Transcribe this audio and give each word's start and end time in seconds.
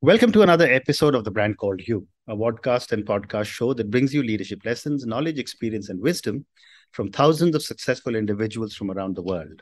Welcome 0.00 0.30
to 0.30 0.42
another 0.42 0.70
episode 0.70 1.16
of 1.16 1.24
The 1.24 1.32
Brand 1.32 1.58
Called 1.58 1.80
You, 1.84 2.06
a 2.28 2.36
podcast 2.36 2.92
and 2.92 3.04
podcast 3.04 3.46
show 3.46 3.74
that 3.74 3.90
brings 3.90 4.14
you 4.14 4.22
leadership 4.22 4.60
lessons, 4.64 5.04
knowledge, 5.04 5.40
experience, 5.40 5.88
and 5.88 6.00
wisdom 6.00 6.46
from 6.92 7.10
thousands 7.10 7.56
of 7.56 7.64
successful 7.64 8.14
individuals 8.14 8.76
from 8.76 8.92
around 8.92 9.16
the 9.16 9.22
world. 9.22 9.60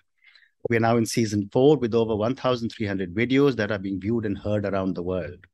We 0.69 0.77
are 0.77 0.81
now 0.81 0.99
in 0.99 1.07
season 1.07 1.49
four 1.51 1.79
with 1.79 1.95
over 1.95 2.15
1,300 2.15 3.15
videos 3.15 3.57
that 3.57 3.73
are 3.73 3.79
being 3.79 3.99
viewed 3.99 4.27
and 4.27 4.37
heard 4.37 4.67
around 4.67 4.95
the 4.95 5.03
world. 5.03 5.47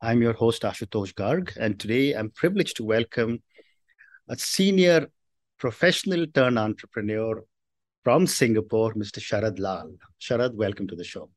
I'm 0.00 0.22
your 0.22 0.34
host, 0.34 0.62
Ashutosh 0.62 1.14
Garg, 1.14 1.56
and 1.56 1.80
today 1.80 2.12
I'm 2.12 2.30
privileged 2.30 2.76
to 2.76 2.84
welcome 2.84 3.42
a 4.28 4.38
senior 4.38 5.08
professional 5.58 6.28
turn 6.28 6.58
entrepreneur 6.58 7.42
from 8.04 8.28
Singapore, 8.28 8.94
Mr. 8.94 9.18
Sharad 9.18 9.58
Lal. 9.58 9.90
Sharad, 10.20 10.54
welcome 10.54 10.86
to 10.86 10.94
the 10.94 11.02
show. 11.02 11.28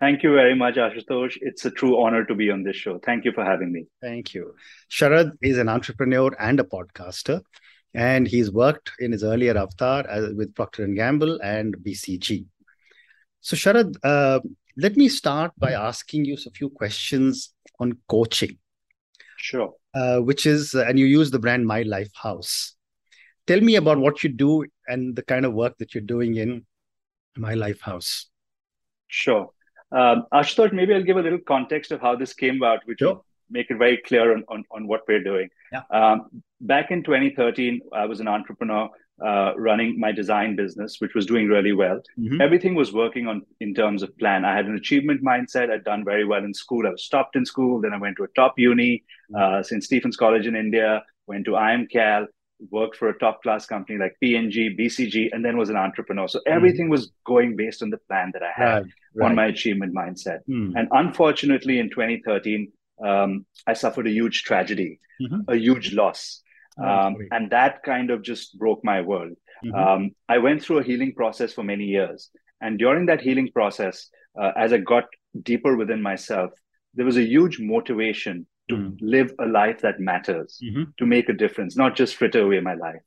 Thank 0.00 0.22
you 0.22 0.32
very 0.32 0.54
much, 0.54 0.76
Ashutosh. 0.76 1.36
It's 1.42 1.66
a 1.66 1.70
true 1.70 2.02
honor 2.02 2.24
to 2.24 2.34
be 2.34 2.50
on 2.50 2.62
this 2.62 2.76
show. 2.76 2.98
Thank 3.04 3.26
you 3.26 3.32
for 3.32 3.44
having 3.44 3.70
me. 3.70 3.84
Thank 4.00 4.32
you. 4.32 4.54
Sharad 4.90 5.32
is 5.42 5.58
an 5.58 5.68
entrepreneur 5.68 6.34
and 6.40 6.58
a 6.58 6.64
podcaster, 6.64 7.42
and 7.92 8.26
he's 8.26 8.50
worked 8.50 8.92
in 8.98 9.12
his 9.12 9.22
earlier 9.22 9.58
avatar 9.58 10.06
with 10.34 10.54
Procter 10.54 10.86
& 10.86 10.94
Gamble 10.94 11.38
and 11.42 11.76
BCG. 11.76 12.46
So, 13.42 13.56
Sharad, 13.56 13.94
uh, 14.02 14.40
let 14.78 14.96
me 14.96 15.10
start 15.10 15.52
by 15.58 15.72
asking 15.72 16.24
you 16.24 16.38
a 16.46 16.50
few 16.50 16.70
questions 16.70 17.52
on 17.78 17.98
coaching. 18.08 18.56
Sure. 19.36 19.74
Uh, 19.92 20.20
which 20.20 20.46
is, 20.46 20.72
and 20.72 20.98
you 20.98 21.04
use 21.04 21.30
the 21.30 21.38
brand 21.38 21.66
MyLifehouse. 21.66 22.72
Tell 23.46 23.60
me 23.60 23.74
about 23.76 23.98
what 23.98 24.22
you 24.24 24.30
do 24.30 24.64
and 24.88 25.14
the 25.14 25.22
kind 25.22 25.44
of 25.44 25.52
work 25.52 25.76
that 25.78 25.94
you're 25.94 26.02
doing 26.02 26.36
in 26.36 26.64
MyLifehouse. 27.36 28.26
Sure. 29.08 29.50
Um, 29.92 30.26
Ashutosh, 30.32 30.72
maybe 30.72 30.94
I'll 30.94 31.02
give 31.02 31.16
a 31.16 31.22
little 31.22 31.38
context 31.38 31.90
of 31.92 32.00
how 32.00 32.16
this 32.16 32.32
came 32.32 32.56
about, 32.56 32.80
which 32.86 33.00
sure. 33.00 33.14
will 33.14 33.24
make 33.50 33.70
it 33.70 33.76
very 33.76 33.98
clear 33.98 34.32
on, 34.32 34.44
on, 34.48 34.64
on 34.70 34.86
what 34.86 35.02
we're 35.08 35.22
doing. 35.22 35.48
Yeah. 35.72 35.82
Um, 35.90 36.42
back 36.60 36.90
in 36.90 37.02
2013, 37.02 37.80
I 37.92 38.06
was 38.06 38.20
an 38.20 38.28
entrepreneur 38.28 38.88
uh, 39.24 39.52
running 39.56 39.98
my 39.98 40.12
design 40.12 40.56
business, 40.56 40.96
which 41.00 41.14
was 41.14 41.26
doing 41.26 41.46
really 41.46 41.72
well. 41.72 42.00
Mm-hmm. 42.18 42.40
Everything 42.40 42.74
was 42.74 42.92
working 42.92 43.26
on 43.26 43.42
in 43.60 43.74
terms 43.74 44.02
of 44.02 44.16
plan. 44.18 44.44
I 44.44 44.54
had 44.54 44.66
an 44.66 44.76
achievement 44.76 45.22
mindset. 45.22 45.70
I'd 45.70 45.84
done 45.84 46.04
very 46.04 46.24
well 46.24 46.42
in 46.42 46.54
school. 46.54 46.86
I 46.86 46.90
was 46.90 47.04
stopped 47.04 47.36
in 47.36 47.44
school. 47.44 47.80
Then 47.80 47.92
I 47.92 47.98
went 47.98 48.16
to 48.16 48.24
a 48.24 48.28
top 48.28 48.58
uni, 48.58 49.04
mm-hmm. 49.30 49.58
uh, 49.58 49.62
St. 49.62 49.84
Stephen's 49.84 50.16
College 50.16 50.46
in 50.46 50.56
India, 50.56 51.02
went 51.26 51.44
to 51.46 51.52
IIM 51.52 51.90
Cal, 51.90 52.26
worked 52.70 52.96
for 52.96 53.08
a 53.08 53.18
top 53.18 53.42
class 53.42 53.66
company 53.66 53.98
like 53.98 54.16
P&G, 54.20 54.76
BCG, 54.78 55.30
and 55.32 55.44
then 55.44 55.56
was 55.56 55.70
an 55.70 55.76
entrepreneur. 55.76 56.28
So 56.28 56.38
mm. 56.40 56.52
everything 56.52 56.88
mm. 56.88 56.90
was 56.90 57.10
going 57.24 57.56
based 57.56 57.82
on 57.82 57.90
the 57.90 57.98
plan 58.08 58.30
that 58.34 58.42
I 58.42 58.52
had 58.54 58.82
right, 58.82 58.84
right. 59.14 59.30
on 59.30 59.34
my 59.34 59.46
achievement 59.46 59.94
mindset. 59.94 60.40
Mm. 60.48 60.72
And 60.76 60.88
unfortunately, 60.92 61.78
in 61.78 61.90
2013, 61.90 62.70
um, 63.04 63.46
I 63.66 63.72
suffered 63.72 64.06
a 64.06 64.10
huge 64.10 64.42
tragedy, 64.42 65.00
mm-hmm. 65.20 65.50
a 65.50 65.56
huge 65.56 65.94
loss. 65.94 66.42
Oh, 66.78 66.84
um, 66.84 67.16
and 67.30 67.50
that 67.50 67.82
kind 67.82 68.10
of 68.10 68.22
just 68.22 68.58
broke 68.58 68.84
my 68.84 69.00
world. 69.00 69.32
Mm-hmm. 69.64 69.74
Um, 69.74 70.10
I 70.28 70.38
went 70.38 70.62
through 70.62 70.78
a 70.78 70.84
healing 70.84 71.14
process 71.14 71.52
for 71.52 71.64
many 71.64 71.84
years. 71.84 72.30
And 72.60 72.78
during 72.78 73.06
that 73.06 73.20
healing 73.20 73.50
process, 73.52 74.08
uh, 74.40 74.52
as 74.56 74.72
I 74.72 74.78
got 74.78 75.04
deeper 75.42 75.76
within 75.76 76.02
myself, 76.02 76.52
there 76.94 77.06
was 77.06 77.16
a 77.16 77.24
huge 77.24 77.58
motivation 77.60 78.46
to 78.70 78.76
mm. 78.76 78.96
live 79.00 79.32
a 79.38 79.46
life 79.46 79.80
that 79.82 80.00
matters, 80.00 80.58
mm-hmm. 80.64 80.84
to 80.98 81.06
make 81.06 81.28
a 81.28 81.34
difference, 81.34 81.76
not 81.76 81.94
just 81.94 82.16
fritter 82.16 82.42
away 82.42 82.60
my 82.60 82.74
life. 82.74 83.02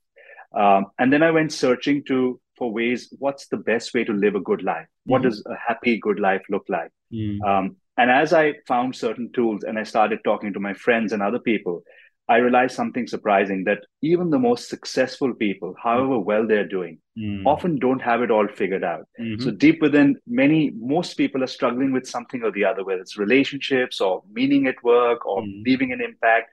Um, 0.55 0.87
and 0.99 1.11
then 1.11 1.23
I 1.23 1.31
went 1.31 1.51
searching 1.51 2.03
to 2.09 2.39
for 2.57 2.71
ways. 2.71 3.13
What's 3.17 3.47
the 3.47 3.57
best 3.57 3.93
way 3.93 4.03
to 4.03 4.13
live 4.13 4.35
a 4.35 4.39
good 4.39 4.63
life? 4.63 4.85
Mm-hmm. 4.85 5.11
What 5.11 5.21
does 5.23 5.43
a 5.45 5.55
happy, 5.67 5.97
good 5.97 6.19
life 6.19 6.43
look 6.49 6.65
like? 6.69 6.91
Mm. 7.11 7.41
Um, 7.41 7.77
and 7.97 8.09
as 8.09 8.33
I 8.33 8.53
found 8.67 8.95
certain 8.95 9.31
tools 9.33 9.63
and 9.63 9.77
I 9.77 9.83
started 9.83 10.19
talking 10.23 10.53
to 10.53 10.59
my 10.59 10.73
friends 10.73 11.13
and 11.13 11.21
other 11.21 11.39
people, 11.39 11.83
I 12.29 12.37
realized 12.37 12.75
something 12.75 13.05
surprising 13.05 13.65
that 13.65 13.79
even 14.01 14.29
the 14.29 14.39
most 14.39 14.69
successful 14.69 15.33
people, 15.33 15.75
however 15.81 16.19
well 16.19 16.47
they're 16.47 16.67
doing, 16.67 16.99
mm. 17.17 17.45
often 17.45 17.79
don't 17.79 18.01
have 18.01 18.21
it 18.21 18.31
all 18.31 18.47
figured 18.47 18.83
out. 18.83 19.05
Mm-hmm. 19.19 19.43
So 19.43 19.51
deep 19.51 19.81
within 19.81 20.17
many, 20.25 20.71
most 20.77 21.15
people 21.15 21.43
are 21.43 21.47
struggling 21.47 21.91
with 21.91 22.07
something 22.07 22.43
or 22.43 22.51
the 22.51 22.63
other, 22.63 22.85
whether 22.85 23.01
it's 23.01 23.17
relationships 23.17 23.99
or 23.99 24.23
meaning 24.31 24.67
at 24.67 24.81
work 24.83 25.25
or 25.25 25.41
mm. 25.41 25.63
leaving 25.65 25.91
an 25.91 25.99
impact. 26.01 26.49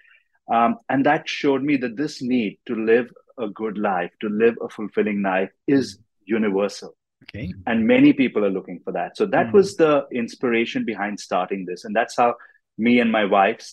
Um, 0.52 0.78
and 0.88 1.06
that 1.06 1.28
showed 1.28 1.62
me 1.62 1.76
that 1.76 1.96
this 1.96 2.20
need 2.20 2.58
to 2.66 2.74
live 2.74 3.12
a 3.38 3.48
good 3.48 3.78
life, 3.78 4.10
to 4.22 4.28
live 4.28 4.56
a 4.60 4.68
fulfilling 4.68 5.22
life, 5.22 5.50
is 5.68 6.00
universal. 6.24 6.96
Okay. 7.24 7.52
And 7.66 7.86
many 7.86 8.12
people 8.12 8.44
are 8.44 8.50
looking 8.50 8.80
for 8.82 8.92
that. 8.92 9.16
So 9.16 9.26
that 9.26 9.48
mm. 9.48 9.52
was 9.52 9.76
the 9.76 10.06
inspiration 10.10 10.84
behind 10.84 11.20
starting 11.20 11.64
this. 11.64 11.84
And 11.84 11.94
that's 11.94 12.16
how 12.16 12.34
me 12.80 12.98
and 12.98 13.12
my 13.12 13.24
wife 13.24 13.72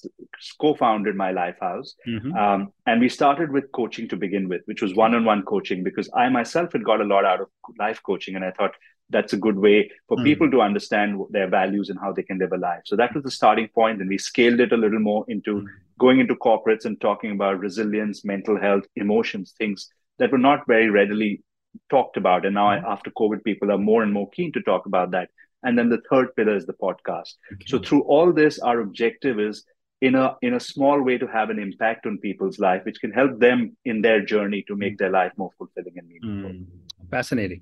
co-founded 0.59 1.15
MyLifehouse 1.15 1.91
mm-hmm. 2.07 2.33
um, 2.35 2.71
and 2.85 2.99
we 2.99 3.09
started 3.09 3.51
with 3.51 3.71
coaching 3.71 4.07
to 4.09 4.17
begin 4.17 4.49
with 4.49 4.61
which 4.65 4.81
was 4.81 4.93
one-on-one 4.93 5.43
coaching 5.43 5.83
because 5.83 6.09
i 6.13 6.27
myself 6.29 6.73
had 6.73 6.83
got 6.83 7.01
a 7.01 7.05
lot 7.05 7.25
out 7.25 7.41
of 7.41 7.47
life 7.79 8.01
coaching 8.03 8.35
and 8.35 8.43
i 8.43 8.51
thought 8.51 8.75
that's 9.09 9.31
a 9.31 9.37
good 9.37 9.57
way 9.57 9.89
for 10.07 10.17
mm-hmm. 10.17 10.25
people 10.25 10.51
to 10.51 10.61
understand 10.61 11.19
their 11.29 11.49
values 11.49 11.89
and 11.89 11.99
how 11.99 12.11
they 12.11 12.23
can 12.23 12.37
live 12.37 12.51
a 12.51 12.57
life 12.57 12.81
so 12.85 12.95
that 12.97 13.15
was 13.15 13.23
the 13.23 13.31
starting 13.31 13.69
point 13.69 14.01
and 14.01 14.09
we 14.09 14.17
scaled 14.17 14.59
it 14.59 14.73
a 14.73 14.77
little 14.85 14.99
more 14.99 15.23
into 15.29 15.55
mm-hmm. 15.55 15.67
going 15.99 16.19
into 16.19 16.35
corporates 16.35 16.85
and 16.85 16.99
talking 16.99 17.31
about 17.31 17.59
resilience 17.59 18.25
mental 18.25 18.59
health 18.59 18.83
emotions 18.95 19.53
things 19.57 19.89
that 20.19 20.31
were 20.31 20.45
not 20.49 20.67
very 20.67 20.89
readily 20.89 21.41
talked 21.89 22.17
about 22.17 22.45
and 22.45 22.55
now 22.55 22.69
mm-hmm. 22.69 22.85
after 22.85 23.09
covid 23.11 23.43
people 23.43 23.71
are 23.71 23.77
more 23.77 24.03
and 24.03 24.11
more 24.11 24.29
keen 24.31 24.51
to 24.51 24.61
talk 24.61 24.85
about 24.85 25.11
that 25.11 25.29
and 25.67 25.77
then 25.77 25.89
the 25.89 26.01
third 26.09 26.35
pillar 26.35 26.55
is 26.55 26.65
the 26.65 26.73
podcast. 26.73 27.33
Okay. 27.53 27.65
so 27.67 27.79
through 27.79 28.03
all 28.03 28.31
this 28.31 28.59
our 28.59 28.79
objective 28.79 29.39
is 29.39 29.65
in 30.01 30.15
a 30.15 30.35
in 30.41 30.53
a 30.53 30.59
small 30.59 31.01
way 31.01 31.17
to 31.17 31.27
have 31.27 31.49
an 31.49 31.59
impact 31.59 32.05
on 32.05 32.17
people's 32.19 32.59
life 32.59 32.83
which 32.85 32.99
can 33.01 33.11
help 33.11 33.39
them 33.39 33.75
in 33.85 34.01
their 34.01 34.21
journey 34.33 34.63
to 34.67 34.75
make 34.75 34.97
their 34.97 35.09
life 35.09 35.31
more 35.37 35.51
fulfilling 35.57 35.97
and 35.97 36.07
meaningful. 36.07 36.51
Mm, 36.51 36.65
fascinating. 37.09 37.61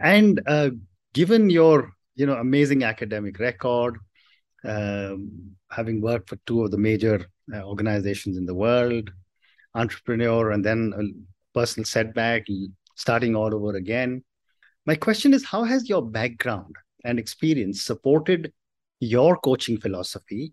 And 0.00 0.40
uh, 0.46 0.70
given 1.12 1.50
your 1.50 1.92
you 2.14 2.26
know 2.26 2.36
amazing 2.36 2.84
academic 2.84 3.38
record 3.38 3.98
um, 4.64 5.30
having 5.70 6.00
worked 6.00 6.28
for 6.28 6.38
two 6.46 6.64
of 6.64 6.70
the 6.70 6.78
major 6.78 7.26
uh, 7.54 7.62
organizations 7.62 8.36
in 8.36 8.46
the 8.46 8.54
world 8.54 9.10
entrepreneur 9.74 10.52
and 10.52 10.64
then 10.64 10.92
a 10.96 11.02
personal 11.58 11.84
setback 11.84 12.46
starting 12.94 13.34
all 13.34 13.54
over 13.54 13.76
again 13.76 14.22
my 14.86 14.94
question 14.94 15.34
is 15.34 15.44
how 15.44 15.64
has 15.64 15.88
your 15.88 16.02
background 16.02 16.74
and 17.04 17.18
experience 17.18 17.82
supported 17.82 18.52
your 19.00 19.36
coaching 19.36 19.78
philosophy, 19.78 20.52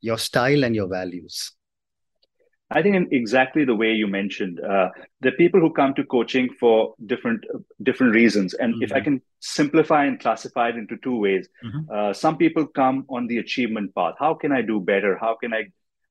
your 0.00 0.18
style, 0.18 0.64
and 0.64 0.74
your 0.74 0.88
values? 0.88 1.52
I 2.72 2.82
think 2.82 2.94
in 2.94 3.08
exactly 3.10 3.64
the 3.64 3.74
way 3.74 3.92
you 3.92 4.06
mentioned, 4.06 4.60
uh, 4.60 4.90
the 5.20 5.32
people 5.32 5.60
who 5.60 5.72
come 5.72 5.92
to 5.94 6.04
coaching 6.04 6.48
for 6.60 6.94
different 7.06 7.44
different 7.82 8.14
reasons, 8.14 8.54
and 8.54 8.74
mm-hmm. 8.74 8.84
if 8.84 8.92
I 8.92 8.96
mm-hmm. 8.96 9.04
can 9.04 9.22
simplify 9.40 10.04
and 10.04 10.20
classify 10.20 10.68
it 10.68 10.76
into 10.76 10.96
two 11.02 11.16
ways, 11.18 11.48
mm-hmm. 11.64 11.92
uh, 11.92 12.12
some 12.12 12.36
people 12.36 12.66
come 12.66 13.06
on 13.08 13.26
the 13.26 13.38
achievement 13.38 13.92
path. 13.94 14.14
How 14.18 14.34
can 14.34 14.52
I 14.52 14.62
do 14.62 14.78
better? 14.78 15.18
How 15.18 15.34
can 15.34 15.52
I 15.52 15.64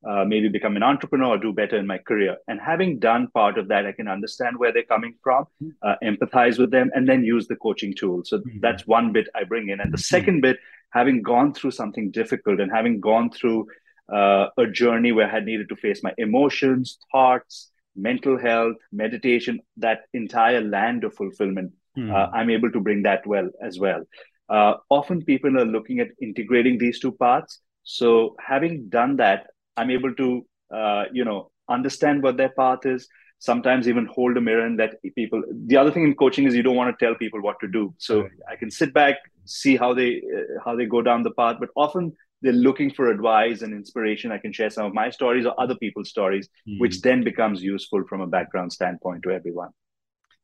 uh, 0.07 0.23
maybe 0.25 0.47
become 0.47 0.75
an 0.75 0.83
entrepreneur 0.83 1.35
or 1.35 1.37
do 1.37 1.51
better 1.51 1.77
in 1.77 1.85
my 1.85 1.97
career. 1.97 2.37
And 2.47 2.59
having 2.59 2.99
done 2.99 3.27
part 3.33 3.57
of 3.57 3.67
that, 3.67 3.85
I 3.85 3.91
can 3.91 4.07
understand 4.07 4.57
where 4.57 4.71
they're 4.71 4.83
coming 4.83 5.15
from, 5.21 5.45
uh, 5.81 5.95
empathize 6.03 6.57
with 6.57 6.71
them, 6.71 6.89
and 6.93 7.07
then 7.07 7.23
use 7.23 7.47
the 7.47 7.57
coaching 7.57 7.93
tool. 7.93 8.23
So 8.25 8.37
mm-hmm. 8.37 8.59
that's 8.61 8.87
one 8.87 9.11
bit 9.11 9.27
I 9.35 9.43
bring 9.43 9.69
in. 9.69 9.81
And 9.81 9.91
the 9.91 9.97
mm-hmm. 9.97 10.15
second 10.15 10.41
bit, 10.41 10.57
having 10.91 11.21
gone 11.21 11.53
through 11.53 11.71
something 11.71 12.11
difficult 12.11 12.59
and 12.59 12.71
having 12.71 12.99
gone 12.99 13.29
through 13.29 13.67
uh, 14.11 14.47
a 14.57 14.65
journey 14.67 15.11
where 15.11 15.27
I 15.27 15.31
had 15.31 15.45
needed 15.45 15.69
to 15.69 15.75
face 15.75 16.01
my 16.01 16.13
emotions, 16.17 16.97
thoughts, 17.11 17.69
mental 17.95 18.39
health, 18.39 18.77
meditation, 18.91 19.59
that 19.77 20.03
entire 20.13 20.61
land 20.61 21.03
of 21.03 21.13
fulfillment, 21.13 21.73
mm-hmm. 21.97 22.35
I'm 22.35 22.49
able 22.49 22.71
to 22.71 22.79
bring 22.79 23.03
that 23.03 23.27
well 23.27 23.49
as 23.61 23.77
well. 23.79 24.03
Uh, 24.47 24.75
often 24.89 25.23
people 25.23 25.57
are 25.59 25.65
looking 25.65 25.99
at 25.99 26.07
integrating 26.21 26.77
these 26.77 26.99
two 26.99 27.11
parts. 27.11 27.59
So 27.83 28.35
having 28.39 28.89
done 28.89 29.17
that, 29.17 29.47
I'm 29.79 29.91
able 29.91 30.13
to, 30.15 30.45
uh, 30.73 31.03
you 31.13 31.23
know, 31.23 31.51
understand 31.69 32.21
what 32.21 32.37
their 32.37 32.49
path 32.49 32.85
is. 32.85 33.07
Sometimes 33.39 33.87
even 33.87 34.05
hold 34.05 34.35
a 34.35 34.41
mirror 34.41 34.65
and 34.65 34.77
let 34.77 35.01
people. 35.15 35.41
The 35.67 35.77
other 35.77 35.91
thing 35.91 36.03
in 36.03 36.15
coaching 36.15 36.45
is 36.45 36.53
you 36.53 36.63
don't 36.63 36.75
want 36.75 36.93
to 36.93 37.05
tell 37.05 37.15
people 37.15 37.41
what 37.41 37.55
to 37.61 37.67
do. 37.69 37.93
So 37.97 38.23
right. 38.23 38.31
I 38.51 38.55
can 38.57 38.69
sit 38.69 38.93
back, 38.93 39.15
see 39.45 39.77
how 39.77 39.93
they 39.93 40.21
uh, 40.37 40.59
how 40.65 40.75
they 40.75 40.85
go 40.85 41.01
down 41.01 41.23
the 41.23 41.31
path. 41.31 41.55
But 41.61 41.69
often 41.77 42.11
they're 42.41 42.61
looking 42.67 42.91
for 42.91 43.09
advice 43.09 43.61
and 43.61 43.73
inspiration. 43.73 44.33
I 44.33 44.39
can 44.39 44.51
share 44.51 44.69
some 44.69 44.85
of 44.87 44.93
my 44.93 45.09
stories 45.09 45.45
or 45.45 45.53
other 45.57 45.75
people's 45.75 46.09
stories, 46.09 46.49
mm. 46.67 46.79
which 46.81 47.01
then 47.01 47.23
becomes 47.23 47.63
useful 47.63 48.03
from 48.09 48.19
a 48.19 48.27
background 48.27 48.73
standpoint 48.73 49.23
to 49.23 49.31
everyone. 49.31 49.69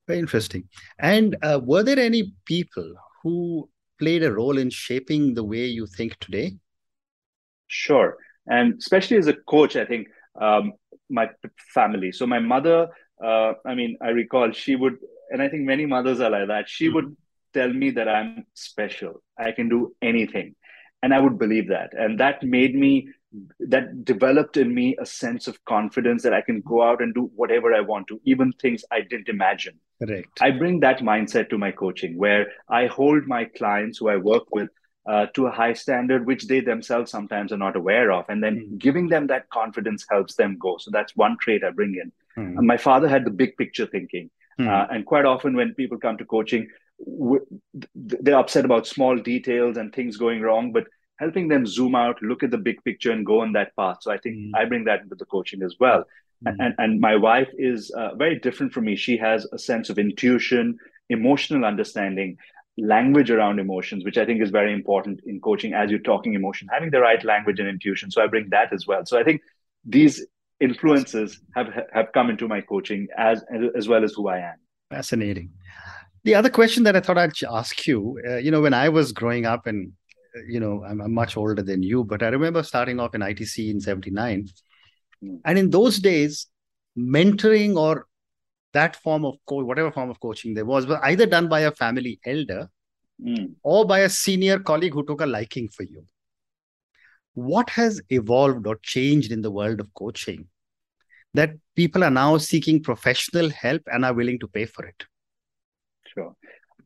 Very 0.07 0.19
interesting. 0.19 0.69
And 0.97 1.35
uh, 1.41 1.59
were 1.61 1.83
there 1.83 1.99
any 1.99 2.33
people 2.45 2.93
who 3.23 3.69
played 3.99 4.23
a 4.23 4.31
role 4.31 4.57
in 4.57 4.69
shaping 4.69 5.33
the 5.33 5.43
way 5.43 5.65
you 5.65 5.85
think 5.85 6.17
today? 6.19 6.53
Sure 7.67 8.15
and 8.47 8.75
especially 8.77 9.17
as 9.17 9.27
a 9.27 9.33
coach 9.33 9.75
i 9.75 9.85
think 9.85 10.07
um, 10.41 10.73
my 11.09 11.29
family 11.73 12.11
so 12.11 12.25
my 12.25 12.39
mother 12.39 12.87
uh, 13.23 13.53
i 13.65 13.73
mean 13.75 13.97
i 14.01 14.09
recall 14.09 14.51
she 14.51 14.75
would 14.75 14.97
and 15.31 15.41
i 15.41 15.47
think 15.47 15.63
many 15.63 15.85
mothers 15.85 16.19
are 16.19 16.29
like 16.29 16.47
that 16.47 16.67
she 16.67 16.87
mm-hmm. 16.87 16.95
would 16.95 17.17
tell 17.53 17.71
me 17.71 17.89
that 17.91 18.09
i'm 18.09 18.45
special 18.53 19.21
i 19.37 19.51
can 19.51 19.69
do 19.69 19.95
anything 20.01 20.55
and 21.05 21.13
I 21.13 21.19
would 21.19 21.37
believe 21.37 21.67
that. 21.67 21.93
And 21.93 22.19
that 22.19 22.41
made 22.41 22.73
me, 22.73 23.09
that 23.59 24.03
developed 24.05 24.57
in 24.57 24.73
me 24.73 24.95
a 24.99 25.05
sense 25.05 25.47
of 25.47 25.63
confidence 25.65 26.23
that 26.23 26.33
I 26.33 26.41
can 26.41 26.61
go 26.61 26.81
out 26.81 26.99
and 26.99 27.13
do 27.13 27.29
whatever 27.35 27.75
I 27.75 27.81
want 27.81 28.07
to, 28.07 28.19
even 28.25 28.51
things 28.53 28.83
I 28.91 29.01
didn't 29.01 29.29
imagine. 29.29 29.75
Correct. 30.01 30.29
I 30.41 30.49
bring 30.49 30.79
that 30.79 31.01
mindset 31.01 31.51
to 31.51 31.59
my 31.59 31.71
coaching 31.71 32.17
where 32.17 32.47
I 32.69 32.87
hold 32.87 33.27
my 33.27 33.45
clients 33.45 33.99
who 33.99 34.09
I 34.09 34.15
work 34.15 34.45
with 34.51 34.69
uh, 35.05 35.27
to 35.35 35.45
a 35.45 35.51
high 35.51 35.73
standard, 35.73 36.25
which 36.25 36.47
they 36.47 36.59
themselves 36.59 37.11
sometimes 37.11 37.51
are 37.51 37.57
not 37.57 37.75
aware 37.75 38.11
of. 38.11 38.25
And 38.27 38.43
then 38.43 38.55
mm. 38.55 38.77
giving 38.77 39.07
them 39.07 39.27
that 39.27 39.49
confidence 39.49 40.05
helps 40.09 40.35
them 40.35 40.57
go. 40.59 40.77
So 40.77 40.89
that's 40.91 41.15
one 41.15 41.37
trait 41.39 41.63
I 41.63 41.69
bring 41.69 41.95
in. 41.95 42.11
Mm. 42.37 42.65
my 42.65 42.75
father 42.75 43.07
had 43.07 43.23
the 43.23 43.31
big 43.31 43.55
picture 43.55 43.85
thinking. 43.85 44.29
Mm. 44.59 44.67
Uh, 44.67 44.87
and 44.91 45.05
quite 45.05 45.25
often 45.25 45.55
when 45.55 45.73
people 45.73 45.97
come 45.97 46.17
to 46.17 46.25
coaching, 46.25 46.67
w- 46.99 47.45
they're 47.93 48.37
upset 48.37 48.65
about 48.65 48.87
small 48.87 49.17
details 49.17 49.77
and 49.77 49.93
things 49.93 50.17
going 50.17 50.41
wrong, 50.41 50.71
but 50.71 50.85
helping 51.17 51.47
them 51.47 51.65
zoom 51.65 51.95
out, 51.95 52.21
look 52.21 52.43
at 52.43 52.51
the 52.51 52.57
big 52.57 52.83
picture, 52.83 53.11
and 53.11 53.25
go 53.25 53.41
on 53.41 53.53
that 53.53 53.75
path. 53.75 53.97
So 54.01 54.11
I 54.11 54.17
think 54.17 54.35
mm. 54.37 54.51
I 54.55 54.65
bring 54.65 54.85
that 54.85 55.01
into 55.01 55.15
the 55.15 55.25
coaching 55.25 55.61
as 55.63 55.75
well. 55.79 56.05
Mm. 56.45 56.55
And, 56.59 56.75
and 56.77 56.99
my 56.99 57.15
wife 57.15 57.49
is 57.57 57.91
uh, 57.91 58.15
very 58.15 58.39
different 58.39 58.73
from 58.73 58.85
me. 58.85 58.95
She 58.95 59.17
has 59.17 59.45
a 59.51 59.59
sense 59.59 59.89
of 59.89 59.97
intuition, 59.97 60.77
emotional 61.09 61.65
understanding 61.65 62.37
language 62.77 63.31
around 63.31 63.59
emotions, 63.59 64.03
which 64.03 64.17
I 64.17 64.25
think 64.25 64.41
is 64.41 64.49
very 64.49 64.73
important 64.73 65.21
in 65.25 65.39
coaching 65.39 65.73
as 65.73 65.89
you're 65.89 65.99
talking 65.99 66.33
emotion, 66.33 66.67
having 66.71 66.91
the 66.91 66.99
right 66.99 67.23
language 67.23 67.59
and 67.59 67.69
intuition. 67.69 68.11
So 68.11 68.21
I 68.21 68.27
bring 68.27 68.49
that 68.49 68.73
as 68.73 68.85
well. 68.85 69.05
So 69.05 69.17
I 69.17 69.23
think 69.23 69.41
these 69.85 70.25
influences 70.59 71.39
have 71.55 71.67
have 71.93 72.11
come 72.13 72.29
into 72.29 72.47
my 72.47 72.61
coaching 72.61 73.07
as 73.17 73.43
as 73.75 73.87
well 73.87 74.03
as 74.03 74.13
who 74.13 74.27
I 74.27 74.39
am. 74.39 74.55
Fascinating. 74.89 75.51
The 76.23 76.35
other 76.35 76.49
question 76.49 76.83
that 76.83 76.95
I 76.95 77.01
thought 77.01 77.17
I'd 77.17 77.33
ask 77.51 77.85
you, 77.85 78.19
uh, 78.27 78.37
you 78.37 78.51
know, 78.51 78.61
when 78.61 78.73
I 78.73 78.89
was 78.89 79.11
growing 79.11 79.45
up, 79.45 79.67
and 79.67 79.93
you 80.47 80.59
know, 80.59 80.83
I'm, 80.83 80.99
I'm, 81.01 81.13
much 81.13 81.37
older 81.37 81.61
than 81.61 81.83
you, 81.83 82.03
but 82.03 82.23
I 82.23 82.27
remember 82.27 82.63
starting 82.63 82.99
off 82.99 83.15
in 83.15 83.21
ITC 83.21 83.69
in 83.69 83.79
'79, 83.79 84.47
mm. 85.23 85.39
and 85.45 85.57
in 85.57 85.69
those 85.69 85.99
days, 85.99 86.47
mentoring 86.97 87.75
or 87.77 88.07
that 88.75 88.95
form 88.97 89.25
of 89.25 89.37
co- 89.47 89.63
whatever 89.63 89.91
form 89.91 90.09
of 90.09 90.19
coaching 90.19 90.53
there 90.53 90.65
was 90.65 90.85
was 90.85 90.99
either 91.03 91.25
done 91.25 91.47
by 91.47 91.61
a 91.61 91.71
family 91.71 92.19
elder 92.25 92.69
mm. 93.23 93.53
or 93.63 93.85
by 93.85 93.99
a 93.99 94.09
senior 94.09 94.59
colleague 94.59 94.93
who 94.93 95.05
took 95.05 95.21
a 95.21 95.25
liking 95.25 95.69
for 95.69 95.83
you. 95.83 96.03
What 97.33 97.69
has 97.69 98.01
evolved 98.09 98.67
or 98.67 98.77
changed 98.81 99.31
in 99.31 99.41
the 99.41 99.51
world 99.51 99.79
of 99.79 99.93
coaching 99.93 100.47
that 101.33 101.51
people 101.75 102.03
are 102.03 102.11
now 102.11 102.37
seeking 102.37 102.81
professional 102.81 103.49
help 103.49 103.81
and 103.87 104.05
are 104.05 104.13
willing 104.13 104.39
to 104.39 104.47
pay 104.47 104.65
for 104.65 104.85
it? 104.85 105.03
Sure. 106.13 106.33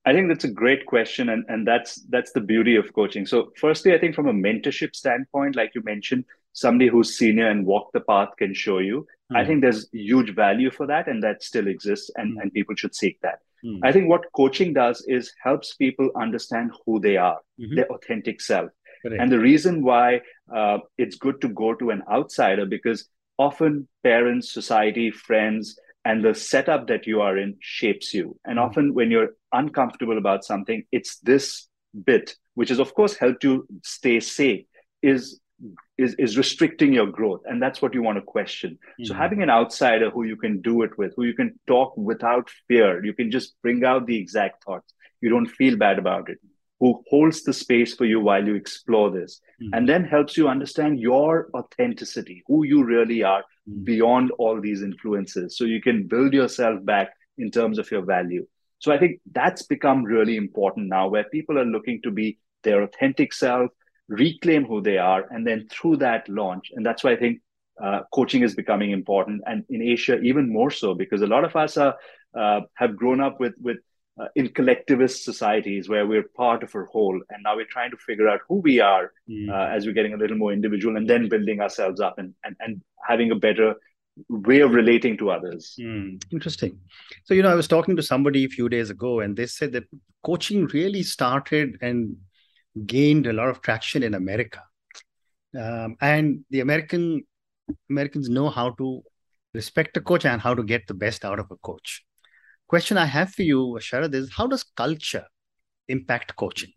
I 0.05 0.13
think 0.13 0.27
that's 0.27 0.45
a 0.45 0.51
great 0.51 0.85
question 0.85 1.29
and, 1.29 1.43
and 1.49 1.67
that's 1.67 2.03
that's 2.09 2.31
the 2.31 2.41
beauty 2.41 2.75
of 2.75 2.93
coaching. 2.93 3.25
So 3.25 3.51
firstly 3.57 3.93
i 3.93 3.99
think 3.99 4.15
from 4.15 4.27
a 4.27 4.33
mentorship 4.33 4.95
standpoint 4.95 5.55
like 5.55 5.71
you 5.75 5.83
mentioned 5.83 6.25
somebody 6.53 6.89
who's 6.89 7.17
senior 7.17 7.47
and 7.47 7.65
walked 7.65 7.93
the 7.93 8.01
path 8.01 8.29
can 8.37 8.53
show 8.53 8.79
you 8.79 9.05
Mm. 9.31 9.37
I 9.37 9.41
hmm. 9.41 9.47
think 9.47 9.61
there's 9.61 9.87
huge 9.91 10.33
value 10.35 10.71
for 10.71 10.87
that, 10.87 11.07
and 11.07 11.21
that 11.23 11.43
still 11.43 11.67
exists, 11.67 12.09
and, 12.15 12.37
mm. 12.37 12.41
and 12.41 12.53
people 12.53 12.75
should 12.75 12.95
seek 12.95 13.19
that. 13.21 13.39
Mm. 13.63 13.79
I 13.83 13.91
think 13.91 14.09
what 14.09 14.31
coaching 14.35 14.73
does 14.73 15.03
is 15.07 15.33
helps 15.43 15.75
people 15.75 16.09
understand 16.15 16.71
who 16.85 16.99
they 16.99 17.17
are, 17.17 17.39
mm-hmm. 17.59 17.75
their 17.75 17.91
authentic 17.91 18.41
self. 18.41 18.71
Correct. 19.01 19.21
And 19.21 19.31
the 19.31 19.39
reason 19.39 19.83
why 19.83 20.21
uh, 20.53 20.79
it's 20.97 21.15
good 21.15 21.41
to 21.41 21.49
go 21.49 21.73
to 21.73 21.89
an 21.89 22.03
outsider 22.11 22.65
because 22.65 23.07
often 23.37 23.87
parents, 24.03 24.51
society, 24.51 25.11
friends, 25.11 25.79
and 26.05 26.23
the 26.23 26.33
setup 26.33 26.87
that 26.87 27.07
you 27.07 27.21
are 27.21 27.37
in 27.37 27.57
shapes 27.59 28.13
you. 28.13 28.37
And 28.45 28.57
mm. 28.57 28.63
often 28.65 28.93
when 28.93 29.11
you're 29.11 29.35
uncomfortable 29.51 30.17
about 30.17 30.43
something, 30.43 30.83
it's 30.91 31.17
this 31.19 31.67
bit, 32.05 32.35
which 32.55 32.71
is 32.71 32.79
of 32.79 32.93
course 32.93 33.15
helped 33.15 33.43
you 33.43 33.67
stay 33.83 34.19
safe, 34.19 34.65
is 35.01 35.39
is, 35.97 36.15
is 36.15 36.37
restricting 36.37 36.93
your 36.93 37.07
growth. 37.07 37.41
And 37.45 37.61
that's 37.61 37.81
what 37.81 37.93
you 37.93 38.01
want 38.01 38.17
to 38.17 38.21
question. 38.21 38.71
Mm-hmm. 38.71 39.05
So 39.05 39.13
having 39.13 39.41
an 39.41 39.49
outsider 39.49 40.09
who 40.09 40.23
you 40.23 40.35
can 40.35 40.61
do 40.61 40.83
it 40.83 40.97
with, 40.97 41.13
who 41.15 41.25
you 41.25 41.33
can 41.33 41.59
talk 41.67 41.95
without 41.97 42.49
fear, 42.67 43.03
you 43.03 43.13
can 43.13 43.31
just 43.31 43.55
bring 43.61 43.83
out 43.83 44.05
the 44.05 44.17
exact 44.17 44.63
thoughts. 44.63 44.93
You 45.21 45.29
don't 45.29 45.47
feel 45.47 45.77
bad 45.77 45.99
about 45.99 46.29
it. 46.29 46.39
Who 46.79 47.03
holds 47.09 47.43
the 47.43 47.51
space 47.51 47.93
for 47.93 48.05
you 48.05 48.21
while 48.21 48.45
you 48.45 48.55
explore 48.55 49.11
this 49.11 49.41
mm-hmm. 49.61 49.73
and 49.73 49.89
then 49.89 50.05
helps 50.05 50.37
you 50.37 50.47
understand 50.47 50.99
your 50.99 51.49
authenticity, 51.53 52.43
who 52.47 52.63
you 52.63 52.85
really 52.85 53.23
are 53.23 53.43
mm-hmm. 53.69 53.83
beyond 53.83 54.31
all 54.37 54.61
these 54.61 54.81
influences. 54.81 55.57
So 55.57 55.65
you 55.65 55.81
can 55.81 56.07
build 56.07 56.33
yourself 56.33 56.83
back 56.85 57.09
in 57.37 57.51
terms 57.51 57.79
of 57.79 57.91
your 57.91 58.03
value. 58.03 58.47
So 58.79 58.93
I 58.93 58.97
think 58.97 59.19
that's 59.29 59.63
become 59.63 60.03
really 60.03 60.37
important 60.37 60.87
now 60.87 61.09
where 61.09 61.25
people 61.25 61.59
are 61.59 61.65
looking 61.65 62.01
to 62.03 62.11
be 62.11 62.37
their 62.63 62.81
authentic 62.81 63.33
self, 63.33 63.71
reclaim 64.09 64.65
who 64.65 64.81
they 64.81 64.97
are, 64.97 65.25
and 65.29 65.45
then 65.45 65.67
through 65.71 65.97
that 65.97 66.27
launch. 66.27 66.71
And 66.75 66.85
that's 66.85 67.03
why 67.03 67.11
I 67.11 67.15
think 67.15 67.41
uh, 67.81 68.01
coaching 68.13 68.43
is 68.43 68.55
becoming 68.55 68.91
important, 68.91 69.41
and 69.45 69.63
in 69.69 69.81
Asia 69.81 70.19
even 70.19 70.51
more 70.51 70.71
so 70.71 70.93
because 70.93 71.21
a 71.21 71.27
lot 71.27 71.45
of 71.45 71.55
us 71.55 71.77
are 71.77 71.95
uh, 72.37 72.61
have 72.75 72.97
grown 72.97 73.21
up 73.21 73.39
with 73.39 73.53
with 73.61 73.77
uh, 74.19 74.27
in 74.35 74.49
collectivist 74.49 75.23
societies 75.23 75.87
where 75.87 76.05
we're 76.05 76.27
part 76.35 76.63
of 76.63 76.75
a 76.75 76.83
whole, 76.83 77.19
and 77.29 77.43
now 77.43 77.55
we're 77.55 77.65
trying 77.65 77.91
to 77.91 77.97
figure 77.97 78.27
out 78.27 78.41
who 78.49 78.55
we 78.55 78.81
are 78.81 79.13
mm. 79.29 79.75
as 79.75 79.85
we're 79.85 79.93
getting 79.93 80.13
a 80.13 80.17
little 80.17 80.37
more 80.37 80.51
individual, 80.51 80.97
and 80.97 81.09
then 81.09 81.29
building 81.29 81.61
ourselves 81.61 82.01
up 82.01 82.17
and 82.17 82.33
and, 82.43 82.55
and 82.59 82.81
having 83.07 83.31
a 83.31 83.35
better 83.35 83.75
way 84.27 84.59
of 84.59 84.71
relating 84.71 85.17
to 85.17 85.31
others. 85.31 85.75
Mm, 85.79 86.21
interesting. 86.31 86.79
So, 87.23 87.33
you 87.33 87.41
know, 87.41 87.51
I 87.51 87.55
was 87.55 87.67
talking 87.67 87.95
to 87.95 88.03
somebody 88.03 88.43
a 88.43 88.49
few 88.49 88.69
days 88.69 88.89
ago, 88.89 89.21
and 89.21 89.37
they 89.37 89.45
said 89.45 89.71
that 89.73 89.85
coaching 90.23 90.65
really 90.67 91.03
started 91.03 91.77
and 91.81 92.17
gained 92.85 93.27
a 93.27 93.33
lot 93.33 93.49
of 93.49 93.61
traction 93.61 94.03
in 94.03 94.13
America. 94.13 94.61
Um, 95.57 95.97
and 96.01 96.45
the 96.49 96.59
American 96.59 97.23
Americans 97.89 98.29
know 98.29 98.49
how 98.49 98.71
to 98.71 99.01
respect 99.53 99.97
a 99.97 100.01
coach 100.01 100.25
and 100.25 100.41
how 100.41 100.53
to 100.53 100.63
get 100.63 100.87
the 100.87 100.93
best 100.93 101.25
out 101.25 101.39
of 101.39 101.49
a 101.51 101.55
coach. 101.57 102.03
Question 102.67 102.97
I 102.97 103.05
have 103.05 103.31
for 103.31 103.43
you, 103.43 103.77
Sharad, 103.79 104.13
is 104.13 104.31
how 104.31 104.47
does 104.47 104.63
culture 104.63 105.25
impact 105.87 106.35
coaching? 106.35 106.71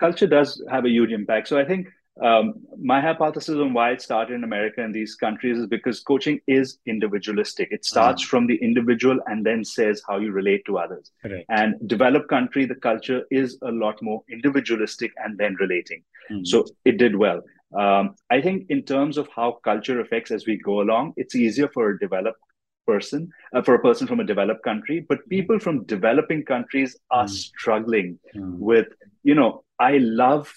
Culture 0.00 0.26
does 0.26 0.62
have 0.68 0.84
a 0.84 0.88
huge 0.88 1.12
impact. 1.12 1.48
So 1.48 1.58
I 1.58 1.64
think 1.64 1.88
um, 2.20 2.54
my 2.80 3.00
hypothesis 3.00 3.56
on 3.56 3.72
why 3.72 3.92
it 3.92 4.02
started 4.02 4.34
in 4.34 4.44
America 4.44 4.82
and 4.82 4.94
these 4.94 5.14
countries 5.14 5.58
is 5.58 5.66
because 5.66 6.00
coaching 6.00 6.40
is 6.46 6.78
individualistic. 6.86 7.68
It 7.70 7.84
starts 7.84 8.22
mm. 8.22 8.26
from 8.26 8.46
the 8.46 8.56
individual 8.56 9.18
and 9.26 9.46
then 9.46 9.64
says 9.64 10.02
how 10.06 10.18
you 10.18 10.30
relate 10.30 10.64
to 10.66 10.78
others. 10.78 11.10
And 11.48 11.74
developed 11.88 12.28
country, 12.28 12.66
the 12.66 12.74
culture 12.74 13.22
is 13.30 13.58
a 13.62 13.70
lot 13.70 14.02
more 14.02 14.22
individualistic 14.30 15.12
and 15.24 15.38
then 15.38 15.56
relating. 15.58 16.04
Mm. 16.30 16.46
So 16.46 16.66
it 16.84 16.98
did 16.98 17.16
well. 17.16 17.42
Um, 17.74 18.16
I 18.30 18.42
think 18.42 18.66
in 18.68 18.82
terms 18.82 19.16
of 19.16 19.28
how 19.34 19.60
culture 19.64 20.00
affects 20.00 20.30
as 20.30 20.46
we 20.46 20.58
go 20.58 20.82
along, 20.82 21.14
it's 21.16 21.34
easier 21.34 21.68
for 21.68 21.90
a 21.90 21.98
developed 21.98 22.40
person, 22.86 23.30
uh, 23.54 23.62
for 23.62 23.74
a 23.74 23.80
person 23.80 24.06
from 24.06 24.20
a 24.20 24.24
developed 24.24 24.62
country, 24.64 25.06
but 25.08 25.20
mm. 25.20 25.28
people 25.30 25.58
from 25.58 25.84
developing 25.84 26.44
countries 26.44 26.94
are 27.10 27.24
mm. 27.24 27.30
struggling 27.30 28.18
mm. 28.36 28.58
with, 28.58 28.88
you 29.22 29.34
know, 29.34 29.64
I 29.78 29.96
love 29.98 30.52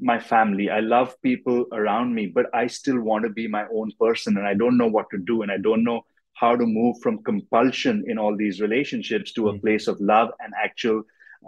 my 0.00 0.18
family. 0.18 0.70
I 0.70 0.80
love 0.80 1.20
people 1.22 1.66
around 1.72 2.14
me 2.14 2.26
but 2.26 2.46
i 2.54 2.66
still 2.66 3.00
want 3.00 3.24
to 3.24 3.30
be 3.30 3.46
my 3.48 3.64
own 3.74 3.90
person 3.98 4.36
and 4.36 4.46
i 4.46 4.54
don't 4.54 4.76
know 4.76 4.86
what 4.86 5.06
to 5.10 5.18
do 5.18 5.42
and 5.42 5.50
i 5.50 5.56
don't 5.56 5.84
know 5.84 6.02
how 6.34 6.56
to 6.56 6.66
move 6.66 6.96
from 7.02 7.22
compulsion 7.22 8.04
in 8.06 8.18
all 8.18 8.36
these 8.36 8.60
relationships 8.60 9.32
to 9.32 9.48
a 9.48 9.52
mm-hmm. 9.52 9.60
place 9.60 9.86
of 9.86 10.00
love 10.00 10.30
and 10.40 10.52
actual 10.62 11.02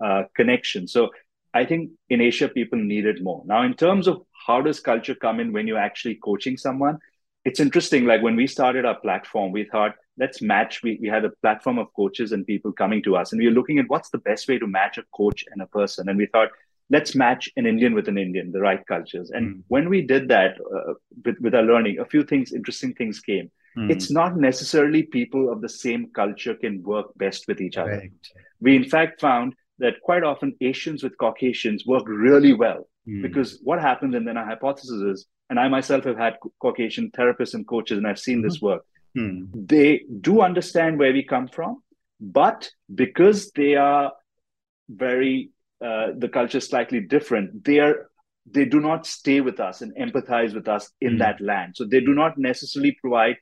uh, 0.05 0.23
connection. 0.37 0.87
So 0.87 1.11
i 1.55 1.65
think 1.65 1.91
in 2.11 2.21
asia 2.21 2.49
people 2.49 2.79
need 2.79 3.07
it 3.07 3.23
more. 3.23 3.43
Now 3.47 3.63
in 3.63 3.75
terms 3.75 4.07
of 4.07 4.23
how 4.47 4.61
does 4.61 4.81
culture 4.81 5.15
come 5.15 5.41
in 5.41 5.53
when 5.53 5.67
you're 5.67 5.87
actually 5.91 6.17
coaching 6.17 6.57
someone 6.57 6.99
it's 7.45 7.61
interesting 7.61 8.07
like 8.07 8.23
when 8.23 8.37
we 8.37 8.47
started 8.47 8.85
our 8.85 9.01
platform 9.01 9.53
we 9.53 9.65
thought 9.65 9.95
let's 10.19 10.41
match. 10.41 10.83
We, 10.83 10.99
we 11.01 11.09
had 11.09 11.25
a 11.25 11.31
platform 11.43 11.79
of 11.79 11.93
coaches 11.95 12.33
and 12.33 12.47
people 12.47 12.73
coming 12.73 13.03
to 13.03 13.17
us 13.17 13.33
and 13.33 13.39
we 13.39 13.49
were 13.49 13.55
looking 13.55 13.79
at 13.79 13.89
what's 13.89 14.11
the 14.11 14.19
best 14.19 14.49
way 14.49 14.59
to 14.59 14.67
match 14.67 14.99
a 14.99 15.05
coach 15.15 15.45
and 15.51 15.61
a 15.63 15.67
person 15.67 16.09
and 16.09 16.19
we 16.19 16.27
thought 16.27 16.49
let's 16.89 17.15
match 17.15 17.51
an 17.57 17.67
Indian 17.67 17.95
with 17.95 18.09
an 18.09 18.19
Indian, 18.19 18.53
the 18.53 18.61
right 18.61 18.85
cultures. 18.87 19.31
And 19.31 19.57
mm. 19.57 19.63
when 19.69 19.89
we 19.89 20.03
did 20.03 20.29
that 20.29 20.57
uh, 20.61 20.95
with, 21.25 21.37
with 21.41 21.55
our 21.55 21.63
learning, 21.63 21.99
a 21.99 22.05
few 22.05 22.23
things, 22.25 22.53
interesting 22.53 22.95
things 22.95 23.21
came. 23.21 23.51
Mm. 23.77 23.91
It's 23.91 24.11
not 24.11 24.37
necessarily 24.37 25.03
people 25.03 25.53
of 25.53 25.61
the 25.61 25.69
same 25.69 26.11
culture 26.15 26.55
can 26.55 26.83
work 26.83 27.07
best 27.17 27.47
with 27.49 27.61
each 27.61 27.77
other. 27.77 27.99
Right. 27.99 28.11
We, 28.61 28.77
in 28.77 28.85
fact, 28.85 29.21
found 29.21 29.55
that 29.79 30.01
quite 30.03 30.23
often 30.23 30.57
Asians 30.61 31.03
with 31.03 31.19
Caucasians 31.19 31.85
work 31.85 32.05
really 32.07 32.55
well 32.55 32.89
mm. 33.07 33.21
because 33.21 33.59
what 33.63 33.81
happens, 33.81 34.15
and 34.15 34.27
then 34.27 34.37
our 34.37 34.47
hypothesis 34.47 35.03
is, 35.03 35.27
and 35.51 35.61
I 35.61 35.69
myself 35.69 36.05
have 36.05 36.17
had 36.17 36.39
Caucasian 36.61 37.11
therapists 37.11 37.55
and 37.55 37.67
coaches, 37.67 37.99
and 37.99 38.07
I've 38.07 38.19
seen 38.19 38.43
this 38.43 38.61
work. 38.61 38.83
Mm. 39.17 39.49
They 39.69 40.05
do 40.21 40.41
understand 40.41 40.99
where 40.99 41.13
we 41.13 41.25
come 41.25 41.49
from, 41.49 41.83
but 42.21 42.71
because 42.93 43.51
they 43.53 43.75
are 43.75 44.13
very 44.89 45.51
uh, 45.85 46.09
the 46.17 46.29
culture 46.29 46.59
is 46.59 46.67
slightly 46.67 47.01
different, 47.01 47.65
they 47.65 47.79
are 47.79 48.11
they 48.49 48.65
do 48.65 48.81
not 48.81 49.07
stay 49.07 49.41
with 49.41 49.59
us 49.59 49.83
and 49.83 49.93
empathize 49.97 50.55
with 50.55 50.69
us 50.69 50.91
in 51.01 51.17
mm. 51.17 51.19
that 51.19 51.41
land. 51.41 51.75
So 51.77 51.85
they 51.85 52.01
do 52.01 52.15
not 52.15 52.39
necessarily 52.39 52.97
provide 53.01 53.37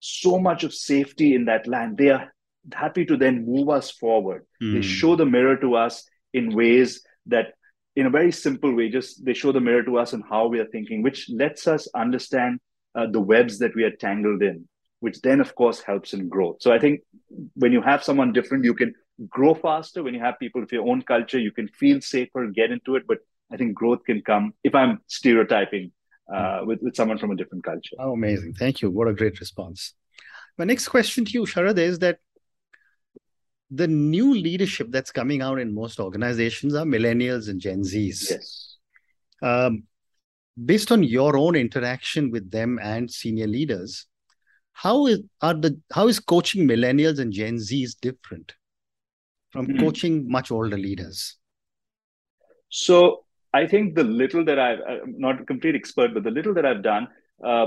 so 0.00 0.38
much 0.38 0.64
of 0.64 0.74
safety 0.74 1.34
in 1.34 1.44
that 1.44 1.66
land. 1.68 1.96
They 1.96 2.10
are 2.10 2.32
happy 2.72 3.04
to 3.06 3.16
then 3.16 3.46
move 3.46 3.68
us 3.68 3.90
forward. 3.90 4.46
Mm. 4.60 4.74
They 4.74 4.82
show 4.82 5.16
the 5.16 5.26
mirror 5.26 5.56
to 5.58 5.76
us 5.76 6.04
in 6.32 6.54
ways 6.54 7.02
that 7.26 7.54
in 7.94 8.06
a 8.06 8.10
very 8.10 8.32
simple 8.32 8.74
way, 8.74 8.88
just 8.88 9.24
they 9.24 9.34
show 9.34 9.52
the 9.52 9.60
mirror 9.60 9.82
to 9.82 9.98
us 9.98 10.12
and 10.12 10.22
how 10.28 10.46
we 10.46 10.60
are 10.60 10.66
thinking, 10.66 11.02
which 11.02 11.28
lets 11.30 11.66
us 11.66 11.88
understand 11.94 12.60
uh, 12.94 13.06
the 13.10 13.20
webs 13.20 13.58
that 13.58 13.74
we 13.74 13.84
are 13.84 13.90
tangled 13.90 14.42
in, 14.42 14.68
which 15.00 15.20
then, 15.20 15.40
of 15.40 15.54
course, 15.54 15.80
helps 15.80 16.12
in 16.12 16.28
growth. 16.28 16.56
So 16.60 16.72
I 16.72 16.78
think 16.78 17.00
when 17.54 17.72
you 17.72 17.82
have 17.82 18.04
someone 18.04 18.32
different, 18.32 18.64
you 18.64 18.74
can 18.74 18.94
grow 19.28 19.54
faster. 19.54 20.02
When 20.02 20.14
you 20.14 20.20
have 20.20 20.38
people 20.38 20.62
of 20.62 20.70
your 20.70 20.88
own 20.88 21.02
culture, 21.02 21.38
you 21.38 21.52
can 21.52 21.68
feel 21.68 22.00
safer, 22.00 22.46
get 22.46 22.70
into 22.70 22.96
it. 22.96 23.04
But 23.06 23.18
I 23.50 23.56
think 23.56 23.74
growth 23.74 24.04
can 24.04 24.22
come 24.22 24.54
if 24.62 24.74
I'm 24.74 25.00
stereotyping 25.06 25.92
uh, 26.32 26.60
with, 26.64 26.80
with 26.82 26.94
someone 26.94 27.18
from 27.18 27.30
a 27.30 27.36
different 27.36 27.64
culture. 27.64 27.96
Oh, 27.98 28.12
amazing. 28.12 28.54
Thank 28.54 28.82
you. 28.82 28.90
What 28.90 29.08
a 29.08 29.14
great 29.14 29.40
response. 29.40 29.94
My 30.56 30.64
next 30.64 30.88
question 30.88 31.24
to 31.24 31.32
you, 31.32 31.42
Sharad, 31.42 31.78
is 31.78 31.98
that 32.00 32.18
the 33.70 33.86
new 33.86 34.34
leadership 34.34 34.88
that's 34.90 35.12
coming 35.12 35.42
out 35.42 35.58
in 35.58 35.74
most 35.74 36.00
organizations 36.00 36.74
are 36.74 36.84
millennials 36.84 37.48
and 37.48 37.60
Gen 37.60 37.82
Zs. 37.82 38.30
Yes. 38.30 38.76
Um, 39.42 39.84
based 40.64 40.90
on 40.90 41.02
your 41.02 41.36
own 41.36 41.54
interaction 41.54 42.30
with 42.30 42.50
them 42.50 42.78
and 42.82 43.10
senior 43.10 43.46
leaders, 43.46 44.06
how 44.72 45.06
is 45.06 45.20
are 45.42 45.54
the 45.54 45.78
how 45.92 46.08
is 46.08 46.20
coaching 46.20 46.66
millennials 46.66 47.18
and 47.18 47.32
Gen 47.32 47.56
Zs 47.56 47.98
different 48.00 48.54
from 49.50 49.66
mm-hmm. 49.66 49.80
coaching 49.80 50.30
much 50.30 50.50
older 50.50 50.78
leaders? 50.78 51.36
So 52.68 53.24
I 53.52 53.66
think 53.66 53.94
the 53.94 54.04
little 54.04 54.44
that 54.44 54.58
I've 54.58 54.80
I'm 54.88 55.18
not 55.18 55.40
a 55.40 55.44
complete 55.44 55.74
expert, 55.74 56.14
but 56.14 56.22
the 56.22 56.30
little 56.30 56.54
that 56.54 56.66
I've 56.66 56.82
done, 56.82 57.08
uh, 57.42 57.66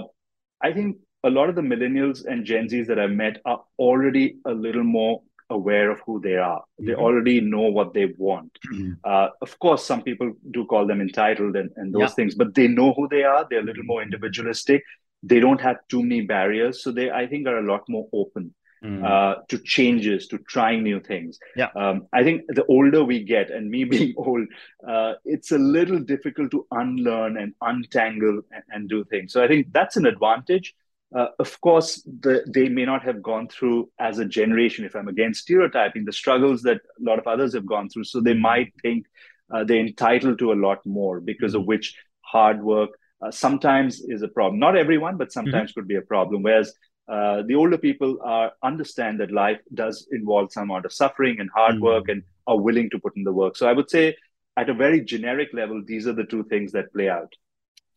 I 0.62 0.74
think 0.74 0.98
a 1.24 1.30
lot 1.30 1.50
of 1.50 1.56
the 1.56 1.62
millennials 1.62 2.26
and 2.26 2.46
Gen 2.46 2.68
Zs 2.68 2.88
that 2.88 3.00
I've 3.00 3.12
met 3.12 3.42
are 3.46 3.64
already 3.80 4.38
a 4.46 4.52
little 4.52 4.84
more 4.84 5.22
aware 5.50 5.92
of 5.92 6.00
who 6.06 6.20
they 6.22 6.36
are. 6.36 6.60
Mm-hmm. 6.60 6.88
They 6.88 6.94
already 6.96 7.42
know 7.42 7.62
what 7.62 7.94
they 7.94 8.14
want. 8.18 8.58
Mm-hmm. 8.74 8.94
Uh, 9.04 9.28
of 9.42 9.60
course, 9.60 9.86
some 9.86 10.02
people 10.02 10.34
do 10.52 10.66
call 10.66 10.88
them 10.88 11.02
entitled 11.02 11.56
and, 11.56 11.70
and 11.76 11.94
those 11.94 12.02
yeah. 12.02 12.08
things, 12.08 12.36
but 12.36 12.56
they 12.56 12.68
know 12.68 12.94
who 12.94 13.08
they 13.10 13.24
are. 13.24 13.46
They're 13.50 13.60
a 13.60 13.64
little 13.64 13.84
more 13.84 14.02
individualistic. 14.02 14.84
They 15.24 15.40
don't 15.40 15.62
have 15.62 15.78
too 15.90 16.02
many 16.02 16.22
barriers. 16.22 16.84
So 16.84 16.92
they, 16.92 17.12
I 17.12 17.28
think, 17.28 17.48
are 17.48 17.60
a 17.60 17.72
lot 17.72 17.82
more 17.90 18.08
open. 18.14 18.56
Mm. 18.84 19.06
Uh, 19.06 19.36
to 19.50 19.60
changes, 19.60 20.28
to 20.30 20.40
trying 20.40 20.82
new 20.82 21.00
things. 21.00 21.38
Yeah. 21.56 21.68
Um, 21.76 22.08
I 22.12 22.24
think 22.24 22.42
the 22.48 22.66
older 22.66 23.04
we 23.04 23.24
get, 23.24 23.52
and 23.52 23.70
me 23.70 23.84
being 23.96 24.16
old, 24.18 24.48
uh, 24.88 25.14
it's 25.24 25.52
a 25.52 25.60
little 25.60 26.00
difficult 26.00 26.50
to 26.50 26.66
unlearn 26.72 27.38
and 27.38 27.54
untangle 27.62 28.42
and, 28.52 28.64
and, 28.70 28.90
do 28.90 29.04
things. 29.04 29.34
So 29.34 29.44
I 29.44 29.48
think 29.48 29.68
that's 29.72 29.98
an 29.98 30.08
advantage. 30.08 30.74
Uh, 31.16 31.28
of 31.38 31.62
course, 31.62 32.02
the, 32.22 32.44
they 32.48 32.70
may 32.70 32.86
not 32.86 33.04
have 33.04 33.22
gone 33.22 33.50
through 33.50 33.92
as 34.00 34.18
a 34.18 34.26
generation, 34.26 34.84
if 34.84 34.96
I'm 34.96 35.10
against 35.10 35.42
stereotyping, 35.42 36.06
the 36.06 36.14
struggles 36.14 36.64
that 36.64 36.78
a 36.78 37.04
lot 37.04 37.20
of 37.20 37.28
others 37.28 37.54
have 37.54 37.68
gone 37.68 37.88
through. 37.88 38.06
So 38.06 38.20
they 38.20 38.34
might 38.34 38.74
think 38.82 39.06
uh, 39.54 39.64
they're 39.64 39.86
entitled 39.86 40.40
to 40.40 40.54
a 40.54 40.56
lot 40.56 40.84
more 40.88 41.20
because 41.20 41.54
of 41.54 41.66
which 41.66 41.96
hard 42.22 42.64
work 42.64 42.92
uh, 43.22 43.30
sometimes 43.30 44.02
is 44.02 44.22
a 44.22 44.28
problem. 44.28 44.60
Not 44.60 44.76
everyone, 44.76 45.18
but 45.18 45.32
sometimes 45.32 45.72
mm-hmm. 45.72 45.82
could 45.82 45.88
be 45.88 45.98
a 45.98 46.02
problem. 46.02 46.44
Whereas 46.44 46.74
uh, 47.08 47.44
the 47.44 47.56
older 47.56 47.78
people 47.78 48.20
are 48.24 48.52
understand 48.64 49.20
that 49.20 49.32
life 49.32 49.60
does 49.74 50.08
involve 50.12 50.52
some 50.52 50.64
amount 50.64 50.86
of 50.86 50.94
suffering 50.94 51.40
and 51.40 51.50
hard 51.54 51.76
mm-hmm. 51.76 51.86
work 51.86 52.10
and 52.10 52.24
are 52.48 52.60
willing 52.60 52.90
to 52.90 53.00
put 53.00 53.16
in 53.16 53.24
the 53.24 53.34
work. 53.34 53.58
So 53.58 53.68
I 53.68 53.74
would 53.74 53.90
say, 53.90 54.16
at 54.58 54.70
a 54.70 54.74
very 54.74 55.02
generic 55.02 55.50
level, 55.54 55.82
these 55.86 56.08
are 56.08 56.14
the 56.14 56.26
two 56.26 56.44
things 56.46 56.72
that 56.74 56.94
play 56.94 57.10
out. 57.10 57.32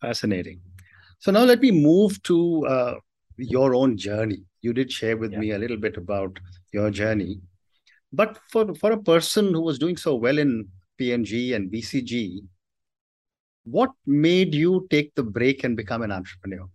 Fascinating. 0.01 0.61
So 1.19 1.33
now 1.33 1.45
let 1.45 1.61
me 1.61 1.71
move 1.71 2.23
to 2.25 2.67
uh, 2.67 2.95
your 3.37 3.75
own 3.75 3.97
journey. 3.97 4.43
You 4.63 4.73
did 4.73 4.91
share 4.91 5.17
with 5.17 5.33
yeah. 5.33 5.39
me 5.39 5.51
a 5.53 5.59
little 5.59 5.77
bit 5.77 5.97
about 5.97 6.39
your 6.73 6.91
journey, 6.91 7.41
but 8.13 8.39
for 8.51 8.75
for 8.75 8.93
a 8.93 9.03
person 9.03 9.53
who 9.53 9.61
was 9.61 9.79
doing 9.79 9.97
so 9.97 10.15
well 10.15 10.39
in 10.39 10.69
P&G 10.99 11.55
and 11.55 11.71
BCG, 11.71 12.41
what 13.65 13.91
made 14.07 14.55
you 14.55 14.87
take 14.91 15.15
the 15.15 15.23
break 15.23 15.65
and 15.65 15.77
become 15.77 16.03
an 16.03 16.13
entrepreneur? 16.13 16.67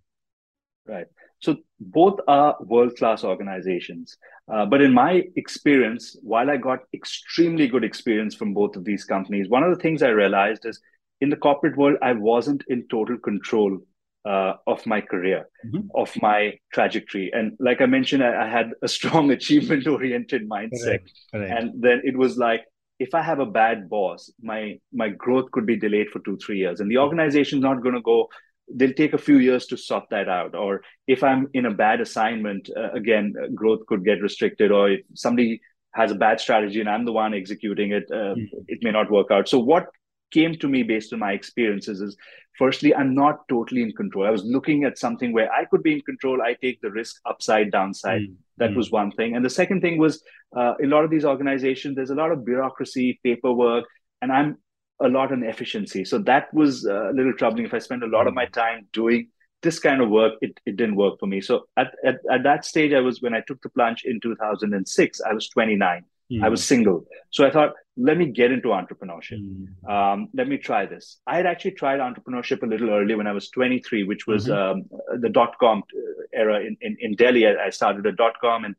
Right. 0.85 1.07
So 1.39 1.57
both 1.79 2.19
are 2.27 2.57
world 2.61 2.95
class 2.97 3.23
organizations. 3.23 4.17
Uh, 4.51 4.65
but 4.65 4.81
in 4.81 4.93
my 4.93 5.23
experience, 5.35 6.17
while 6.21 6.49
I 6.49 6.57
got 6.57 6.79
extremely 6.93 7.67
good 7.67 7.83
experience 7.83 8.35
from 8.35 8.53
both 8.53 8.75
of 8.75 8.83
these 8.83 9.05
companies, 9.05 9.49
one 9.49 9.63
of 9.63 9.75
the 9.75 9.81
things 9.81 10.03
I 10.03 10.09
realized 10.09 10.65
is 10.65 10.79
in 11.21 11.29
the 11.29 11.37
corporate 11.37 11.77
world, 11.77 11.97
I 12.01 12.13
wasn't 12.13 12.63
in 12.67 12.87
total 12.89 13.17
control 13.17 13.79
uh, 14.25 14.53
of 14.67 14.85
my 14.85 15.01
career, 15.01 15.49
mm-hmm. 15.65 15.87
of 15.95 16.11
my 16.21 16.53
trajectory. 16.73 17.31
And 17.33 17.55
like 17.59 17.81
I 17.81 17.85
mentioned, 17.85 18.23
I, 18.23 18.45
I 18.45 18.49
had 18.49 18.71
a 18.81 18.87
strong 18.87 19.31
achievement 19.37 19.87
oriented 19.87 20.49
mindset. 20.49 20.83
Correct. 20.83 21.11
Correct. 21.31 21.51
And 21.51 21.81
then 21.81 22.01
it 22.03 22.17
was 22.17 22.37
like, 22.37 22.65
if 22.99 23.15
I 23.15 23.21
have 23.21 23.39
a 23.39 23.45
bad 23.45 23.89
boss, 23.89 24.29
my 24.41 24.77
my 24.91 25.07
growth 25.07 25.51
could 25.51 25.65
be 25.65 25.77
delayed 25.77 26.09
for 26.09 26.19
two, 26.19 26.37
three 26.37 26.57
years. 26.57 26.81
And 26.81 26.91
the 26.91 26.97
organization's 26.97 27.63
not 27.63 27.81
going 27.81 27.95
to 27.95 28.01
go, 28.01 28.27
they'll 28.75 28.93
take 28.93 29.13
a 29.13 29.17
few 29.17 29.37
years 29.37 29.65
to 29.67 29.77
sort 29.77 30.05
that 30.11 30.29
out. 30.29 30.55
Or 30.55 30.81
if 31.07 31.23
I'm 31.23 31.47
in 31.53 31.65
a 31.65 31.73
bad 31.73 32.01
assignment, 32.01 32.69
uh, 32.75 32.91
again, 32.91 33.33
uh, 33.41 33.47
growth 33.53 33.85
could 33.87 34.05
get 34.05 34.21
restricted. 34.21 34.71
Or 34.71 34.91
if 34.91 35.01
somebody 35.15 35.61
has 35.95 36.11
a 36.11 36.15
bad 36.15 36.39
strategy 36.39 36.79
and 36.79 36.89
I'm 36.89 37.05
the 37.05 37.11
one 37.11 37.33
executing 37.33 37.91
it, 37.91 38.05
uh, 38.11 38.35
mm-hmm. 38.35 38.57
it 38.67 38.79
may 38.83 38.91
not 38.91 39.11
work 39.11 39.31
out. 39.31 39.49
So 39.49 39.59
what 39.59 39.87
came 40.31 40.55
to 40.55 40.67
me 40.67 40.83
based 40.83 41.13
on 41.13 41.19
my 41.19 41.31
experiences 41.31 42.01
is 42.01 42.15
firstly 42.57 42.93
i'm 42.95 43.13
not 43.15 43.47
totally 43.47 43.81
in 43.81 43.91
control 43.93 44.27
i 44.27 44.29
was 44.29 44.43
looking 44.43 44.83
at 44.83 44.97
something 44.97 45.33
where 45.33 45.51
i 45.51 45.65
could 45.65 45.83
be 45.83 45.93
in 45.93 46.01
control 46.01 46.41
i 46.41 46.53
take 46.61 46.79
the 46.81 46.91
risk 46.91 47.15
upside 47.25 47.71
downside 47.71 48.21
mm. 48.21 48.35
that 48.57 48.71
mm. 48.71 48.75
was 48.75 48.91
one 48.91 49.11
thing 49.11 49.35
and 49.35 49.43
the 49.43 49.49
second 49.49 49.81
thing 49.81 49.97
was 49.97 50.23
uh, 50.55 50.73
a 50.83 50.87
lot 50.87 51.03
of 51.03 51.09
these 51.09 51.25
organizations 51.25 51.95
there's 51.95 52.09
a 52.09 52.21
lot 52.23 52.31
of 52.31 52.45
bureaucracy 52.45 53.19
paperwork 53.23 53.85
and 54.21 54.31
i'm 54.31 54.57
a 55.01 55.07
lot 55.07 55.31
on 55.31 55.43
efficiency 55.43 56.03
so 56.05 56.17
that 56.17 56.53
was 56.53 56.85
uh, 56.85 57.09
a 57.09 57.13
little 57.13 57.33
troubling 57.33 57.65
if 57.65 57.73
i 57.73 57.79
spend 57.79 58.03
a 58.03 58.07
lot 58.07 58.25
mm. 58.25 58.29
of 58.29 58.33
my 58.33 58.45
time 58.45 58.87
doing 58.93 59.27
this 59.61 59.79
kind 59.79 60.01
of 60.01 60.09
work 60.09 60.33
it, 60.41 60.57
it 60.65 60.75
didn't 60.77 60.95
work 60.95 61.19
for 61.19 61.27
me 61.27 61.41
so 61.41 61.67
at, 61.77 61.91
at, 62.05 62.19
at 62.31 62.43
that 62.43 62.65
stage 62.65 62.93
i 62.93 62.99
was 62.99 63.21
when 63.21 63.33
i 63.33 63.41
took 63.47 63.61
the 63.61 63.69
plunge 63.69 64.03
in 64.05 64.19
2006 64.21 65.21
i 65.21 65.33
was 65.33 65.49
29 65.49 66.03
Mm. 66.31 66.43
I 66.43 66.49
was 66.49 66.63
single. 66.63 67.05
So 67.31 67.45
I 67.45 67.51
thought, 67.51 67.73
let 67.97 68.17
me 68.17 68.27
get 68.27 68.51
into 68.51 68.69
entrepreneurship. 68.69 69.41
Mm. 69.41 69.89
Um, 69.89 70.29
let 70.33 70.47
me 70.47 70.57
try 70.57 70.85
this. 70.85 71.17
I 71.25 71.37
had 71.37 71.45
actually 71.45 71.71
tried 71.71 71.99
entrepreneurship 71.99 72.61
a 72.61 72.65
little 72.65 72.91
earlier 72.91 73.17
when 73.17 73.27
I 73.27 73.31
was 73.31 73.49
23, 73.49 74.03
which 74.03 74.27
was 74.27 74.47
mm-hmm. 74.47 74.93
um, 75.11 75.19
the 75.21 75.29
dot 75.29 75.55
com 75.59 75.79
uh, 75.79 76.23
era 76.33 76.59
in, 76.59 76.77
in, 76.81 76.97
in 76.99 77.15
Delhi. 77.15 77.47
I 77.47 77.69
started 77.71 78.05
a 78.05 78.11
dot 78.11 78.35
com 78.39 78.63
and 78.63 78.75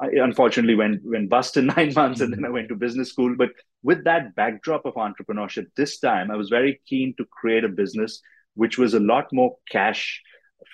I 0.00 0.08
unfortunately 0.22 0.74
went, 0.74 1.02
went 1.04 1.28
bust 1.28 1.56
in 1.56 1.66
nine 1.76 1.92
months 1.94 2.20
mm. 2.20 2.24
and 2.24 2.32
then 2.32 2.44
I 2.44 2.50
went 2.50 2.68
to 2.68 2.74
business 2.74 3.10
school. 3.10 3.34
But 3.36 3.50
with 3.82 4.04
that 4.04 4.34
backdrop 4.34 4.86
of 4.86 4.94
entrepreneurship, 4.94 5.66
this 5.76 5.98
time 5.98 6.30
I 6.30 6.36
was 6.36 6.48
very 6.48 6.80
keen 6.86 7.14
to 7.18 7.24
create 7.26 7.64
a 7.64 7.68
business 7.68 8.20
which 8.54 8.76
was 8.76 8.94
a 8.94 9.00
lot 9.00 9.26
more 9.32 9.56
cash 9.70 10.20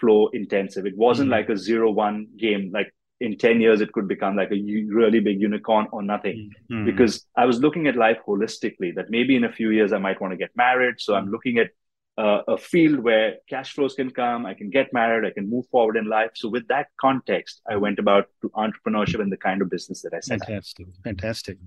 flow 0.01 0.29
intensive. 0.29 0.87
It 0.87 0.97
wasn't 0.97 1.29
mm. 1.29 1.33
like 1.33 1.49
a 1.49 1.57
zero 1.57 1.91
one 1.91 2.29
game 2.39 2.71
like 2.73 2.93
in 3.21 3.39
10 3.39 3.61
years 3.61 3.81
it 3.81 3.93
could 3.93 4.09
become 4.09 4.37
like 4.37 4.51
a 4.51 4.87
really 4.89 5.21
big 5.21 5.41
unicorn 5.41 5.87
or 5.93 6.03
nothing 6.03 6.51
mm-hmm. 6.71 6.85
because 6.85 7.27
i 7.37 7.45
was 7.45 7.61
looking 7.61 7.87
at 7.87 7.97
life 7.97 8.19
holistically 8.27 8.95
that 8.95 9.07
maybe 9.09 9.37
in 9.37 9.45
a 9.45 9.53
few 9.53 9.71
years 9.71 9.93
i 9.93 9.99
might 9.99 10.21
want 10.21 10.33
to 10.33 10.37
get 10.37 10.51
married 10.57 10.97
so 10.99 11.15
i'm 11.15 11.31
looking 11.31 11.59
at 11.59 11.71
uh, 12.17 12.43
a 12.49 12.57
field 12.57 13.01
where 13.01 13.37
cash 13.49 13.73
flows 13.73 13.95
can 13.95 14.11
come 14.11 14.47
i 14.47 14.55
can 14.55 14.71
get 14.71 14.93
married 14.93 15.27
i 15.27 15.31
can 15.31 15.49
move 15.49 15.67
forward 15.69 15.97
in 15.97 16.07
life 16.07 16.31
so 16.35 16.49
with 16.49 16.67
that 16.69 16.87
context 17.01 17.61
i 17.69 17.77
went 17.77 17.99
about 17.99 18.27
to 18.41 18.49
entrepreneurship 18.51 19.21
and 19.21 19.33
the 19.33 19.37
kind 19.37 19.63
of 19.63 19.71
business 19.71 20.03
that 20.03 20.15
i 20.15 20.21
set 20.21 20.39
fantastic 20.41 20.87
up. 20.87 20.95
fantastic 21.03 21.59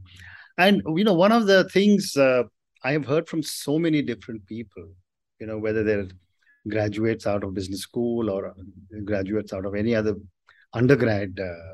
and 0.58 0.82
you 0.96 1.04
know 1.04 1.13
one 1.13 1.32
of 1.32 1.48
the 1.48 1.63
things 1.70 2.16
uh, 2.16 2.44
i 2.84 2.92
have 2.92 3.06
heard 3.06 3.27
from 3.27 3.44
so 3.44 3.77
many 3.77 4.01
different 4.01 4.46
people 4.46 4.88
you 5.39 5.48
know 5.48 5.58
whether 5.58 5.84
they're 5.84 6.08
graduates 6.70 7.25
out 7.25 7.44
of 7.44 7.54
business 7.54 7.82
school 7.82 8.30
or 8.30 8.54
graduates 9.06 9.54
out 9.54 9.66
of 9.66 9.75
any 9.75 9.96
other 9.96 10.16
undergrad 10.74 11.39
uh, 11.39 11.74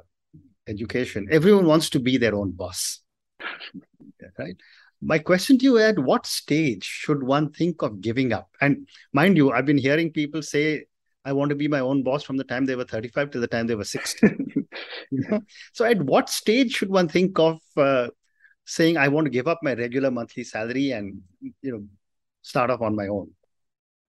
education, 0.67 1.27
everyone 1.31 1.65
wants 1.65 1.89
to 1.91 1.99
be 1.99 2.17
their 2.17 2.35
own 2.35 2.51
boss. 2.51 2.99
right? 4.39 4.55
My 5.05 5.19
question 5.19 5.57
to 5.57 5.65
you 5.65 5.77
at 5.77 5.99
what 5.99 6.25
stage 6.25 6.83
should 6.83 7.23
one 7.23 7.51
think 7.51 7.81
of 7.81 8.01
giving 8.01 8.31
up? 8.31 8.49
And 8.61 8.87
mind 9.11 9.37
you, 9.37 9.51
I've 9.51 9.65
been 9.65 9.77
hearing 9.77 10.11
people 10.11 10.41
say, 10.41 10.85
I 11.25 11.33
want 11.33 11.49
to 11.49 11.55
be 11.55 11.67
my 11.67 11.79
own 11.79 12.03
boss 12.03 12.23
from 12.23 12.37
the 12.37 12.43
time 12.43 12.65
they 12.65 12.75
were 12.75 12.85
35 12.85 13.31
to 13.31 13.39
the 13.39 13.47
time 13.47 13.67
they 13.67 13.75
were 13.75 13.83
60. 13.83 14.27
so, 15.73 15.85
at 15.85 16.01
what 16.01 16.29
stage 16.29 16.73
should 16.73 16.89
one 16.89 17.07
think 17.07 17.39
of 17.39 17.59
uh, 17.77 18.09
saying, 18.65 18.97
I 18.97 19.07
want 19.07 19.25
to 19.25 19.31
give 19.31 19.47
up 19.47 19.59
my 19.61 19.73
regular 19.73 20.11
monthly 20.11 20.43
salary 20.43 20.91
and, 20.91 21.21
you 21.41 21.71
know, 21.71 21.83
start 22.41 22.69
off 22.69 22.81
on 22.81 22.95
my 22.95 23.07
own? 23.07 23.31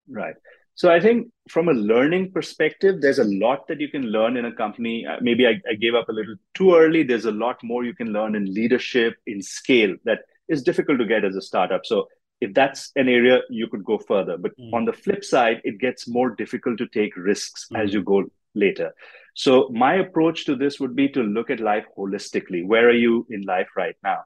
Right. 0.09 0.35
So 0.77 0.91
I 0.91 0.99
think 0.99 1.29
from 1.49 1.69
a 1.69 1.73
learning 1.73 2.33
perspective, 2.33 3.01
there's 3.01 3.21
a 3.21 3.25
lot 3.25 3.69
that 3.69 3.81
you 3.81 3.89
can 3.89 4.03
learn 4.07 4.37
in 4.37 4.45
a 4.45 4.53
company. 4.53 5.07
Uh, 5.07 5.19
maybe 5.21 5.47
I, 5.47 5.61
I, 5.71 5.75
gave 5.75 5.95
up 5.95 6.09
a 6.09 6.13
little 6.13 6.35
too 6.53 6.75
early. 6.75 7.05
There's 7.05 7.27
a 7.27 7.33
lot 7.33 7.63
more 7.63 7.85
you 7.85 7.95
can 7.95 8.13
learn 8.13 8.35
in 8.35 8.53
leadership, 8.53 9.15
in 9.27 9.41
scale 9.41 9.95
that 10.05 10.23
is 10.49 10.63
difficult 10.63 10.99
to 10.99 11.07
get 11.07 11.25
as 11.25 11.37
a 11.37 11.43
startup. 11.43 11.85
So 11.85 12.09
if 12.41 12.53
that's 12.55 12.91
an 12.97 13.09
area, 13.09 13.41
you 13.49 13.69
could 13.69 13.85
go 13.85 13.99
further. 13.99 14.37
But 14.37 14.57
mm. 14.59 14.73
on 14.73 14.85
the 14.85 14.93
flip 14.93 15.25
side, 15.25 15.61
it 15.65 15.79
gets 15.79 16.09
more 16.09 16.31
difficult 16.31 16.79
to 16.79 16.89
take 16.89 17.17
risks 17.17 17.69
mm. 17.73 17.83
as 17.83 17.93
you 17.93 18.03
go 18.03 18.25
later. 18.55 18.93
So 19.35 19.69
my 19.73 19.95
approach 19.95 20.45
to 20.47 20.57
this 20.57 20.79
would 20.79 20.95
be 20.95 21.09
to 21.11 21.23
look 21.23 21.51
at 21.51 21.61
life 21.61 21.87
holistically. 21.97 22.67
Where 22.67 22.89
are 22.89 22.93
you 22.93 23.27
in 23.31 23.43
life 23.43 23.69
right 23.77 23.97
now? 24.03 24.25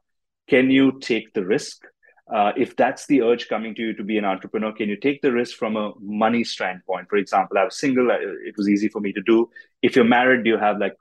Can 0.49 0.71
you 0.71 0.99
take 1.01 1.33
the 1.35 1.45
risk? 1.45 1.85
uh, 2.33 2.53
if 2.57 2.77
that's 2.77 3.07
the 3.07 3.23
urge 3.23 3.49
coming 3.49 3.75
to 3.75 3.83
you 3.83 3.95
to 3.95 4.05
be 4.05 4.19
an 4.19 4.25
entrepreneur, 4.25 4.73
can 4.73 4.89
you 4.89 4.97
take 4.97 5.23
the 5.23 5.33
risk 5.33 5.57
from 5.57 5.77
a 5.77 5.93
money 5.99 6.45
standpoint? 6.45 7.09
For 7.09 7.17
example, 7.17 7.57
I 7.57 7.65
was 7.65 7.79
single; 7.79 8.11
it 8.11 8.57
was 8.57 8.69
easy 8.69 8.89
for 8.89 9.01
me 9.01 9.13
to 9.15 9.23
do. 9.23 9.49
If 9.83 9.97
you're 9.97 10.05
married, 10.05 10.45
do 10.45 10.51
you 10.51 10.59
have 10.59 10.79
like 10.79 10.95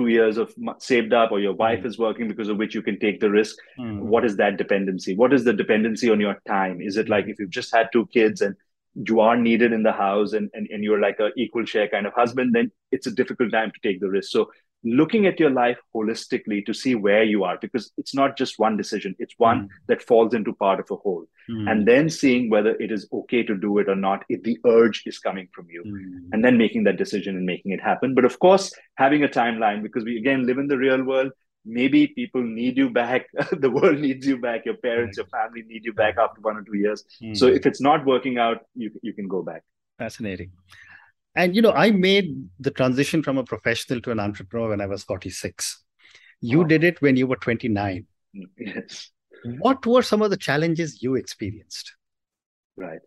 two 0.00 0.08
years 0.08 0.38
of 0.38 0.54
saved 0.78 1.12
up, 1.12 1.30
or 1.30 1.40
your 1.40 1.52
wife 1.52 1.82
mm. 1.82 1.86
is 1.86 1.98
working 1.98 2.28
because 2.28 2.48
of 2.48 2.56
which 2.56 2.74
you 2.74 2.82
can 2.88 2.98
take 2.98 3.20
the 3.20 3.30
risk? 3.30 3.56
Mm. 3.78 4.00
What 4.00 4.24
is 4.24 4.36
that 4.36 4.56
dependency? 4.56 5.14
What 5.14 5.32
is 5.32 5.44
the 5.44 5.52
dependency 5.52 6.10
on 6.10 6.20
your 6.20 6.36
time? 6.48 6.80
Is 6.80 6.96
it 6.96 7.08
like 7.08 7.26
if 7.26 7.38
you've 7.38 7.50
just 7.50 7.74
had 7.74 7.88
two 7.92 8.06
kids 8.06 8.40
and 8.40 8.54
you 8.94 9.20
are 9.20 9.36
needed 9.36 9.72
in 9.72 9.82
the 9.82 9.92
house 9.92 10.32
and, 10.32 10.50
and, 10.54 10.66
and 10.70 10.82
you're 10.82 11.00
like 11.00 11.20
a 11.20 11.28
equal 11.36 11.64
share 11.64 11.88
kind 11.88 12.06
of 12.06 12.12
husband, 12.14 12.54
then 12.54 12.72
it's 12.90 13.06
a 13.06 13.10
difficult 13.20 13.52
time 13.52 13.70
to 13.70 13.88
take 13.88 14.00
the 14.00 14.08
risk. 14.08 14.30
So 14.32 14.50
looking 14.84 15.26
at 15.26 15.38
your 15.38 15.50
life 15.50 15.78
holistically 15.94 16.64
to 16.64 16.72
see 16.72 16.94
where 16.94 17.22
you 17.22 17.44
are 17.44 17.58
because 17.60 17.92
it's 17.98 18.14
not 18.14 18.36
just 18.36 18.58
one 18.58 18.76
decision 18.76 19.14
it's 19.18 19.34
one 19.36 19.62
mm. 19.64 19.68
that 19.88 20.02
falls 20.02 20.32
into 20.32 20.54
part 20.54 20.80
of 20.80 20.86
a 20.90 20.96
whole. 20.96 21.26
Mm. 21.50 21.70
and 21.70 21.88
then 21.88 22.08
seeing 22.08 22.48
whether 22.48 22.70
it 22.76 22.90
is 22.92 23.08
okay 23.12 23.42
to 23.42 23.56
do 23.56 23.78
it 23.78 23.88
or 23.88 23.96
not 23.96 24.24
if 24.28 24.42
the 24.42 24.58
urge 24.66 25.02
is 25.06 25.18
coming 25.18 25.48
from 25.52 25.66
you 25.68 25.82
mm. 25.84 26.28
and 26.32 26.44
then 26.44 26.56
making 26.56 26.84
that 26.84 26.96
decision 26.96 27.36
and 27.36 27.44
making 27.44 27.72
it 27.72 27.80
happen. 27.80 28.14
But 28.14 28.24
of 28.24 28.38
course 28.38 28.72
having 28.94 29.24
a 29.24 29.28
timeline 29.28 29.82
because 29.82 30.04
we 30.04 30.16
again 30.16 30.46
live 30.46 30.58
in 30.58 30.68
the 30.68 30.78
real 30.78 31.02
world. 31.02 31.32
Maybe 31.66 32.06
people 32.06 32.42
need 32.42 32.78
you 32.78 32.88
back. 32.88 33.26
The 33.52 33.70
world 33.70 33.98
needs 33.98 34.26
you 34.26 34.38
back. 34.38 34.64
Your 34.64 34.76
parents 34.76 35.18
your 35.18 35.26
family 35.26 35.62
need 35.66 35.84
you 35.84 35.92
back 35.92 36.16
after 36.16 36.40
one 36.40 36.56
or 36.56 36.62
two 36.62 36.76
years. 36.76 37.04
Mm. 37.22 37.36
so 37.36 37.48
if 37.48 37.66
it's 37.66 37.80
not 37.80 38.06
working 38.06 38.38
out 38.38 38.58
you, 38.74 38.90
you 39.02 39.12
can 39.12 39.28
go 39.28 39.42
back. 39.42 39.62
Fascinating 39.98 40.52
and 41.34 41.54
you 41.54 41.62
know, 41.62 41.72
I 41.72 41.90
made 41.90 42.48
the 42.58 42.70
transition 42.70 43.22
from 43.22 43.38
a 43.38 43.44
professional 43.44 44.00
to 44.02 44.10
an 44.10 44.20
entrepreneur 44.20 44.70
when 44.70 44.80
I 44.80 44.86
was 44.86 45.04
46. 45.04 45.82
You 46.40 46.64
did 46.64 46.84
it 46.84 47.00
when 47.02 47.16
you 47.16 47.26
were 47.26 47.36
29. 47.36 48.06
Yes. 48.58 49.10
What 49.58 49.84
were 49.86 50.02
some 50.02 50.22
of 50.22 50.30
the 50.30 50.36
challenges 50.36 51.02
you 51.02 51.14
experienced? 51.14 51.94
Right. 52.76 53.00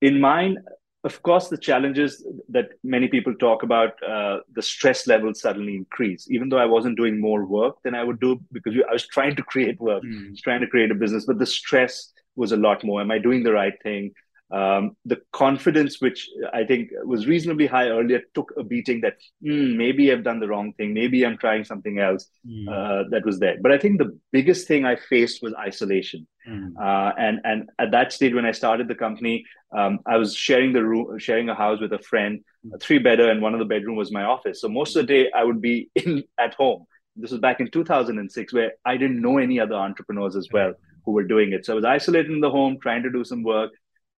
In 0.00 0.20
mine, 0.20 0.58
of 1.04 1.22
course, 1.22 1.48
the 1.48 1.56
challenges 1.56 2.26
that 2.48 2.70
many 2.82 3.06
people 3.08 3.34
talk 3.36 3.62
about, 3.62 3.92
uh, 4.02 4.38
the 4.52 4.62
stress 4.62 5.06
levels 5.06 5.40
suddenly 5.40 5.76
increase. 5.76 6.28
Even 6.30 6.48
though 6.48 6.58
I 6.58 6.64
wasn't 6.64 6.96
doing 6.96 7.20
more 7.20 7.46
work 7.46 7.76
than 7.84 7.94
I 7.94 8.02
would 8.02 8.20
do 8.20 8.40
because 8.52 8.74
I 8.88 8.92
was 8.92 9.06
trying 9.06 9.36
to 9.36 9.42
create 9.42 9.80
work, 9.80 10.02
mm. 10.02 10.36
trying 10.42 10.60
to 10.60 10.66
create 10.66 10.90
a 10.90 10.94
business, 10.94 11.24
but 11.24 11.38
the 11.38 11.46
stress 11.46 12.12
was 12.34 12.52
a 12.52 12.56
lot 12.56 12.84
more. 12.84 13.00
Am 13.00 13.10
I 13.10 13.18
doing 13.18 13.44
the 13.44 13.52
right 13.52 13.74
thing? 13.82 14.12
Um, 14.50 14.96
the 15.04 15.20
confidence, 15.32 16.00
which 16.00 16.28
I 16.52 16.62
think 16.62 16.90
was 17.04 17.26
reasonably 17.26 17.66
high 17.66 17.88
earlier, 17.88 18.22
took 18.32 18.52
a 18.56 18.62
beating 18.62 19.00
that 19.00 19.16
mm, 19.44 19.76
maybe 19.76 20.12
I've 20.12 20.22
done 20.22 20.38
the 20.38 20.46
wrong 20.46 20.72
thing, 20.74 20.94
maybe 20.94 21.26
I'm 21.26 21.36
trying 21.36 21.64
something 21.64 21.98
else 21.98 22.28
mm. 22.48 22.68
uh, 22.68 23.08
that 23.10 23.26
was 23.26 23.40
there. 23.40 23.56
But 23.60 23.72
I 23.72 23.78
think 23.78 23.98
the 23.98 24.16
biggest 24.30 24.68
thing 24.68 24.84
I 24.84 24.96
faced 24.96 25.42
was 25.42 25.52
isolation. 25.54 26.28
Mm. 26.48 26.74
Uh, 26.80 27.12
and 27.18 27.40
and 27.42 27.70
at 27.80 27.90
that 27.90 28.12
stage, 28.12 28.34
when 28.34 28.46
I 28.46 28.52
started 28.52 28.86
the 28.86 28.94
company, 28.94 29.44
um, 29.76 29.98
I 30.06 30.16
was 30.16 30.34
sharing 30.34 30.72
the 30.72 30.84
room, 30.84 31.18
sharing 31.18 31.48
a 31.48 31.54
house 31.54 31.80
with 31.80 31.92
a 31.92 31.98
friend, 31.98 32.44
hmm. 32.62 32.74
a 32.74 32.78
three 32.78 32.98
bedder, 32.98 33.28
and 33.30 33.42
one 33.42 33.52
of 33.52 33.58
the 33.58 33.64
bedroom 33.64 33.96
was 33.96 34.12
my 34.12 34.22
office. 34.22 34.60
So 34.60 34.68
most 34.68 34.94
of 34.94 35.06
the 35.06 35.12
day, 35.12 35.30
I 35.34 35.42
would 35.42 35.60
be 35.60 35.90
in 35.96 36.22
at 36.38 36.54
home. 36.54 36.86
This 37.16 37.32
was 37.32 37.40
back 37.40 37.58
in 37.60 37.70
2006, 37.70 38.52
where 38.52 38.74
I 38.84 38.96
didn't 38.96 39.20
know 39.20 39.38
any 39.38 39.58
other 39.58 39.74
entrepreneurs 39.74 40.36
as 40.36 40.48
well 40.52 40.74
who 41.04 41.12
were 41.12 41.24
doing 41.24 41.52
it. 41.52 41.64
So 41.64 41.72
I 41.72 41.76
was 41.76 41.84
isolated 41.84 42.30
in 42.30 42.40
the 42.40 42.50
home, 42.50 42.78
trying 42.80 43.02
to 43.02 43.10
do 43.10 43.24
some 43.24 43.42
work 43.42 43.72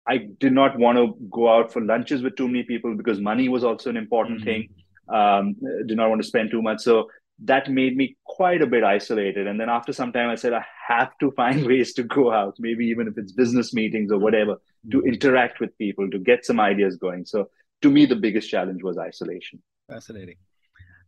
I 0.09 0.29
did 0.39 0.53
not 0.53 0.79
want 0.79 0.97
to 0.99 1.15
go 1.31 1.49
out 1.49 1.73
for 1.73 1.83
lunches 1.83 2.23
with 2.23 2.37
too 2.37 2.47
many 2.47 2.63
people 2.63 2.97
because 2.97 3.21
money 3.21 3.49
was 3.49 3.63
also 3.63 3.91
an 3.91 3.97
important 3.97 4.41
mm-hmm. 4.41 4.47
thing. 4.47 4.69
Um, 5.09 5.57
did 5.87 5.97
not 5.97 6.09
want 6.09 6.23
to 6.23 6.29
spend 6.29 6.51
too 6.51 6.63
much. 6.63 6.81
So 6.81 7.09
that 7.45 7.71
made 7.71 7.97
me 7.97 8.17
quite 8.25 8.63
a 8.63 8.67
bit 8.67 8.85
isolated. 8.85 9.47
And 9.47 9.61
then 9.61 9.69
after 9.69 9.93
some 9.93 10.13
time, 10.13 10.29
I 10.29 10.35
said, 10.35 10.53
I 10.53 10.65
have 10.87 11.17
to 11.21 11.31
find 11.33 11.67
ways 11.73 11.93
to 11.95 12.03
go 12.03 12.33
out, 12.33 12.57
maybe 12.59 12.87
even 12.87 13.07
if 13.07 13.17
it's 13.17 13.33
business 13.33 13.73
meetings 13.73 14.11
or 14.11 14.19
whatever, 14.19 14.55
mm-hmm. 14.55 14.91
to 14.91 15.03
interact 15.03 15.61
with 15.61 15.77
people, 15.79 16.11
to 16.11 16.19
get 16.19 16.45
some 16.45 16.59
ideas 16.59 16.97
going. 16.97 17.27
So 17.27 17.51
to 17.83 17.91
me, 17.91 18.07
the 18.07 18.17
biggest 18.17 18.51
challenge 18.51 18.83
was 18.83 18.99
isolation. 18.99 19.63
Fascinating. 19.89 20.37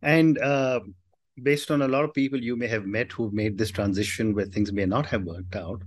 And 0.02 0.38
uh, 0.38 0.80
based 1.42 1.70
on 1.70 1.82
a 1.82 1.88
lot 1.88 2.04
of 2.04 2.14
people 2.14 2.40
you 2.40 2.56
may 2.56 2.68
have 2.68 2.86
met 2.86 3.12
who've 3.12 3.32
made 3.32 3.58
this 3.58 3.70
transition 3.70 4.34
where 4.34 4.46
things 4.46 4.72
may 4.72 4.86
not 4.86 5.06
have 5.06 5.24
worked 5.24 5.56
out, 5.56 5.82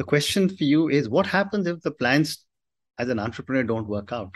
the 0.00 0.04
question 0.04 0.48
for 0.48 0.64
you 0.64 0.88
is 0.88 1.10
what 1.10 1.26
happens 1.26 1.66
if 1.66 1.82
the 1.82 1.90
plans 1.90 2.46
as 2.98 3.10
an 3.10 3.18
entrepreneur 3.18 3.62
don't 3.62 3.86
work 3.86 4.12
out? 4.12 4.34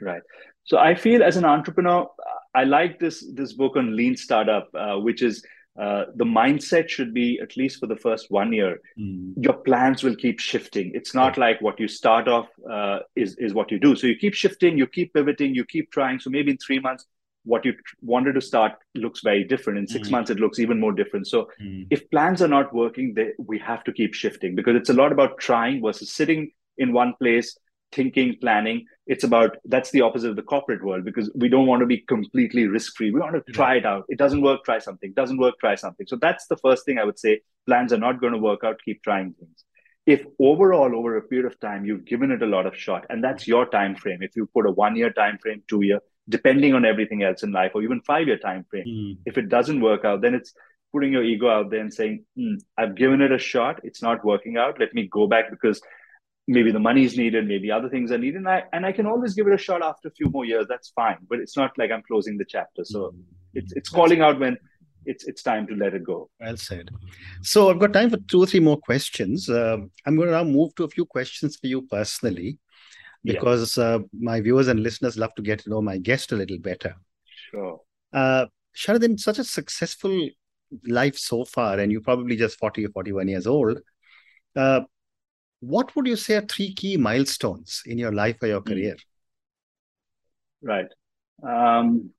Right. 0.00 0.22
So 0.64 0.78
i 0.78 0.94
feel 0.94 1.22
as 1.28 1.36
an 1.36 1.44
entrepreneur 1.44 2.06
i 2.54 2.62
like 2.64 3.00
this 3.00 3.16
this 3.38 3.52
book 3.60 3.76
on 3.80 3.96
lean 3.96 4.16
startup 4.16 4.68
uh, 4.82 4.96
which 5.06 5.22
is 5.22 5.42
uh, 5.84 6.04
the 6.16 6.24
mindset 6.24 6.88
should 6.88 7.12
be 7.14 7.40
at 7.40 7.56
least 7.56 7.80
for 7.80 7.88
the 7.92 7.96
first 7.96 8.30
one 8.30 8.52
year 8.52 8.80
mm. 8.98 9.32
your 9.36 9.54
plans 9.54 10.02
will 10.04 10.16
keep 10.16 10.38
shifting. 10.38 10.90
It's 10.94 11.14
not 11.14 11.36
yeah. 11.36 11.44
like 11.44 11.62
what 11.66 11.80
you 11.80 11.88
start 11.88 12.28
off 12.28 12.48
uh, 12.78 12.98
is 13.16 13.36
is 13.38 13.54
what 13.54 13.70
you 13.72 13.78
do. 13.78 13.96
So 13.96 14.06
you 14.06 14.16
keep 14.24 14.34
shifting 14.34 14.78
you 14.78 14.86
keep 14.86 15.14
pivoting 15.14 15.54
you 15.54 15.64
keep 15.64 15.90
trying. 15.90 16.20
So 16.20 16.30
maybe 16.30 16.52
in 16.52 16.58
three 16.58 16.80
months 16.80 17.06
what 17.44 17.64
you 17.64 17.74
wanted 18.02 18.34
to 18.34 18.40
start 18.40 18.72
looks 18.94 19.20
very 19.22 19.44
different. 19.44 19.78
In 19.78 19.86
6 19.86 20.08
mm. 20.08 20.10
months, 20.10 20.30
it 20.30 20.38
looks 20.38 20.58
even 20.58 20.78
more 20.78 20.92
different. 20.92 21.26
So 21.26 21.48
mm. 21.60 21.86
if 21.90 22.10
plans 22.10 22.42
are 22.42 22.48
not 22.48 22.74
working, 22.74 23.14
they, 23.14 23.32
we 23.38 23.58
have 23.58 23.84
to 23.84 23.92
keep 23.92 24.14
shifting 24.14 24.54
because 24.54 24.76
it's 24.76 24.90
a 24.90 24.94
lot 24.94 25.12
about 25.12 25.38
trying 25.38 25.82
versus 25.82 26.12
sitting 26.12 26.50
in 26.78 26.92
one 26.92 27.14
place, 27.20 27.56
thinking, 27.92 28.36
planning. 28.40 28.86
It's 29.06 29.24
about 29.24 29.56
that's 29.64 29.90
the 29.90 30.02
opposite 30.02 30.30
of 30.30 30.36
the 30.36 30.42
corporate 30.42 30.84
world 30.84 31.04
because 31.04 31.30
we 31.34 31.48
don't 31.48 31.66
want 31.66 31.80
to 31.80 31.86
be 31.86 31.98
completely 31.98 32.66
risk 32.66 32.96
free. 32.96 33.10
We 33.10 33.20
want 33.20 33.34
to 33.34 33.52
try 33.52 33.76
it 33.76 33.86
out. 33.86 34.04
It 34.08 34.18
doesn't 34.18 34.42
work, 34.42 34.64
try 34.64 34.78
something. 34.78 35.12
Doesn't 35.14 35.38
work, 35.38 35.54
try 35.58 35.74
something. 35.74 36.06
So 36.06 36.16
that's 36.16 36.46
the 36.46 36.56
first 36.56 36.84
thing 36.84 36.98
I 36.98 37.04
would 37.04 37.18
say. 37.18 37.40
Plans 37.66 37.92
are 37.92 37.98
not 37.98 38.20
going 38.20 38.32
to 38.32 38.38
work 38.38 38.64
out. 38.64 38.80
Keep 38.84 39.02
trying 39.02 39.34
things 39.34 39.64
if 40.06 40.24
overall 40.38 40.96
over 40.96 41.16
a 41.16 41.22
period 41.22 41.46
of 41.46 41.58
time 41.60 41.84
you've 41.84 42.04
given 42.04 42.30
it 42.30 42.42
a 42.42 42.46
lot 42.46 42.66
of 42.66 42.76
shot 42.76 43.04
and 43.10 43.22
that's 43.22 43.46
your 43.46 43.66
time 43.66 43.94
frame 43.94 44.22
if 44.22 44.34
you 44.34 44.48
put 44.54 44.66
a 44.66 44.70
one 44.70 44.96
year 44.96 45.12
time 45.12 45.38
frame 45.42 45.62
two 45.68 45.82
year 45.82 46.00
depending 46.30 46.74
on 46.74 46.84
everything 46.84 47.22
else 47.22 47.42
in 47.42 47.52
life 47.52 47.72
or 47.74 47.82
even 47.82 48.00
five 48.02 48.26
year 48.26 48.38
time 48.38 48.64
frame 48.70 48.86
mm. 48.86 49.16
if 49.26 49.36
it 49.36 49.48
doesn't 49.48 49.80
work 49.80 50.04
out 50.04 50.20
then 50.22 50.34
it's 50.34 50.54
putting 50.92 51.12
your 51.12 51.22
ego 51.22 51.48
out 51.48 51.70
there 51.70 51.80
and 51.80 51.92
saying 51.92 52.24
mm, 52.38 52.56
i've 52.78 52.94
given 52.94 53.20
it 53.20 53.32
a 53.32 53.38
shot 53.38 53.80
it's 53.82 54.02
not 54.02 54.24
working 54.24 54.56
out 54.56 54.80
let 54.80 54.94
me 54.94 55.08
go 55.18 55.26
back 55.26 55.50
because 55.50 55.80
maybe 56.48 56.72
the 56.72 56.84
money 56.88 57.04
is 57.04 57.16
needed 57.16 57.46
maybe 57.46 57.70
other 57.70 57.88
things 57.88 58.10
are 58.10 58.18
needed 58.18 58.38
and 58.38 58.48
i 58.48 58.62
and 58.72 58.86
i 58.86 58.92
can 58.92 59.06
always 59.06 59.34
give 59.34 59.46
it 59.46 59.54
a 59.54 59.64
shot 59.68 59.82
after 59.82 60.08
a 60.08 60.12
few 60.12 60.30
more 60.30 60.44
years 60.44 60.66
that's 60.68 60.90
fine 60.90 61.18
but 61.28 61.38
it's 61.38 61.56
not 61.56 61.76
like 61.76 61.90
i'm 61.90 62.02
closing 62.02 62.38
the 62.38 62.44
chapter 62.56 62.84
so 62.84 63.10
mm. 63.10 63.22
it's 63.54 63.72
it's 63.72 63.88
calling 63.88 64.22
out 64.22 64.38
when 64.38 64.56
it's 65.06 65.24
it's 65.24 65.42
time 65.42 65.66
to 65.66 65.74
let 65.74 65.94
it 65.94 66.04
go. 66.04 66.28
Well 66.40 66.58
said. 66.58 66.90
So 67.42 67.70
I've 67.70 67.78
got 67.78 67.94
time 67.94 68.10
for 68.10 68.18
two 68.18 68.42
or 68.42 68.46
three 68.46 68.60
more 68.60 68.76
questions. 68.76 69.48
Uh, 69.48 69.78
I'm 70.06 70.16
going 70.16 70.28
to 70.28 70.34
now 70.34 70.44
move 70.44 70.74
to 70.74 70.84
a 70.84 70.88
few 70.88 71.06
questions 71.06 71.56
for 71.56 71.66
you 71.68 71.82
personally 71.82 72.58
because 73.24 73.76
yeah. 73.76 73.84
uh, 73.84 73.98
my 74.18 74.40
viewers 74.40 74.68
and 74.68 74.80
listeners 74.80 75.18
love 75.18 75.34
to 75.34 75.42
get 75.42 75.60
to 75.60 75.70
know 75.70 75.82
my 75.82 75.98
guest 75.98 76.32
a 76.32 76.36
little 76.36 76.58
better. 76.58 76.94
Sure. 77.50 77.80
Uh, 78.12 78.46
Sharadin, 78.74 79.18
such 79.18 79.38
a 79.38 79.44
successful 79.44 80.28
life 80.86 81.16
so 81.16 81.44
far, 81.44 81.78
and 81.78 81.90
you're 81.90 82.00
probably 82.00 82.36
just 82.36 82.58
40 82.58 82.86
or 82.86 82.90
41 82.90 83.28
years 83.28 83.46
old. 83.46 83.78
Uh, 84.56 84.82
what 85.60 85.94
would 85.94 86.06
you 86.06 86.16
say 86.16 86.36
are 86.36 86.42
three 86.42 86.74
key 86.74 86.96
milestones 86.96 87.82
in 87.86 87.98
your 87.98 88.12
life 88.12 88.36
or 88.42 88.48
your 88.48 88.60
hmm. 88.60 88.68
career? 88.68 88.96
Right. 90.62 90.88
Um, 91.46 92.10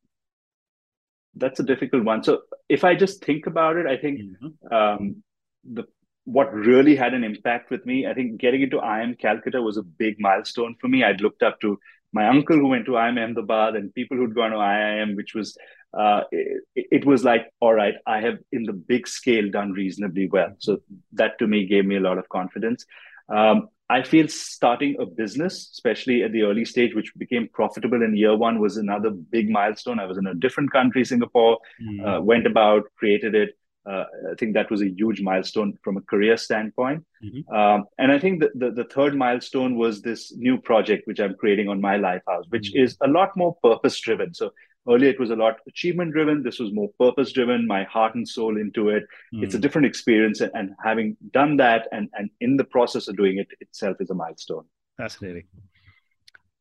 that's 1.35 1.59
a 1.59 1.63
difficult 1.63 2.03
one. 2.03 2.23
So 2.23 2.41
if 2.69 2.83
I 2.83 2.95
just 2.95 3.23
think 3.23 3.47
about 3.47 3.77
it, 3.77 3.85
I 3.85 3.97
think 3.97 4.21
mm-hmm. 4.21 4.73
um, 4.73 5.23
the 5.63 5.85
what 6.31 6.53
really 6.53 6.95
had 6.95 7.13
an 7.13 7.23
impact 7.23 7.69
with 7.71 7.85
me, 7.85 8.07
I 8.07 8.13
think 8.13 8.39
getting 8.39 8.61
into 8.61 8.77
IIM 8.77 9.19
Calcutta 9.19 9.61
was 9.61 9.77
a 9.77 9.83
big 9.83 10.15
milestone 10.19 10.75
for 10.79 10.87
me. 10.87 11.03
I'd 11.03 11.21
looked 11.21 11.43
up 11.43 11.59
to 11.61 11.77
my 12.13 12.27
uncle 12.27 12.57
who 12.57 12.67
went 12.67 12.85
to 12.85 12.91
IIM 12.91 13.21
Ahmedabad 13.21 13.75
and 13.75 13.93
people 13.93 14.17
who'd 14.17 14.35
gone 14.35 14.51
to 14.51 14.57
IIM, 14.57 15.15
which 15.15 15.33
was, 15.33 15.57
uh, 15.97 16.21
it, 16.31 16.63
it, 16.75 17.05
was 17.05 17.23
like, 17.23 17.51
all 17.59 17.73
right, 17.73 17.95
I 18.05 18.21
have 18.21 18.37
in 18.51 18.63
the 18.63 18.73
big 18.73 19.07
scale 19.07 19.49
done 19.49 19.71
reasonably 19.73 20.27
well. 20.27 20.55
So 20.59 20.81
that 21.13 21.37
to 21.39 21.47
me 21.47 21.65
gave 21.65 21.85
me 21.85 21.97
a 21.97 22.01
lot 22.01 22.17
of 22.17 22.29
confidence. 22.29 22.85
Um, 23.29 23.69
I 23.89 24.03
feel 24.03 24.29
starting 24.29 24.95
a 24.99 25.05
business, 25.05 25.69
especially 25.73 26.23
at 26.23 26.31
the 26.31 26.43
early 26.43 26.63
stage, 26.63 26.95
which 26.95 27.13
became 27.17 27.49
profitable 27.49 28.01
in 28.01 28.15
year 28.15 28.37
one, 28.37 28.59
was 28.59 28.77
another 28.77 29.09
big 29.09 29.49
milestone. 29.49 29.99
I 29.99 30.05
was 30.05 30.17
in 30.17 30.27
a 30.27 30.33
different 30.33 30.71
country, 30.71 31.03
Singapore, 31.03 31.57
mm. 31.81 32.19
uh, 32.19 32.21
went 32.21 32.47
about, 32.47 32.83
created 32.97 33.35
it, 33.35 33.57
uh, 33.89 34.03
I 34.31 34.35
think 34.37 34.53
that 34.53 34.69
was 34.69 34.81
a 34.81 34.89
huge 34.89 35.21
milestone 35.21 35.77
from 35.83 35.97
a 35.97 36.01
career 36.01 36.37
standpoint. 36.37 37.03
Mm-hmm. 37.23 37.53
Um, 37.53 37.85
and 37.97 38.11
I 38.11 38.19
think 38.19 38.41
the, 38.41 38.51
the, 38.53 38.71
the, 38.71 38.83
third 38.83 39.15
milestone 39.15 39.75
was 39.75 40.01
this 40.01 40.31
new 40.35 40.59
project, 40.59 41.07
which 41.07 41.19
I'm 41.19 41.33
creating 41.35 41.67
on 41.67 41.81
MyLifehouse, 41.81 42.45
which 42.49 42.73
mm-hmm. 42.73 42.83
is 42.83 42.97
a 43.01 43.07
lot 43.07 43.35
more 43.35 43.55
purpose 43.63 43.99
driven. 43.99 44.33
So 44.35 44.51
earlier 44.87 45.09
it 45.09 45.19
was 45.19 45.31
a 45.31 45.35
lot 45.35 45.57
achievement 45.67 46.13
driven. 46.13 46.43
This 46.43 46.59
was 46.59 46.71
more 46.71 46.89
purpose 46.99 47.31
driven, 47.31 47.65
my 47.65 47.83
heart 47.85 48.13
and 48.13 48.27
soul 48.27 48.57
into 48.57 48.89
it. 48.89 49.03
Mm-hmm. 49.33 49.45
It's 49.45 49.55
a 49.55 49.59
different 49.59 49.87
experience. 49.87 50.41
And, 50.41 50.51
and 50.53 50.71
having 50.83 51.17
done 51.31 51.57
that 51.57 51.87
and, 51.91 52.07
and 52.13 52.29
in 52.39 52.57
the 52.57 52.65
process 52.65 53.07
of 53.07 53.17
doing 53.17 53.39
it 53.39 53.47
itself 53.61 53.97
is 53.99 54.11
a 54.11 54.15
milestone. 54.15 54.65
Fascinating. 54.97 55.45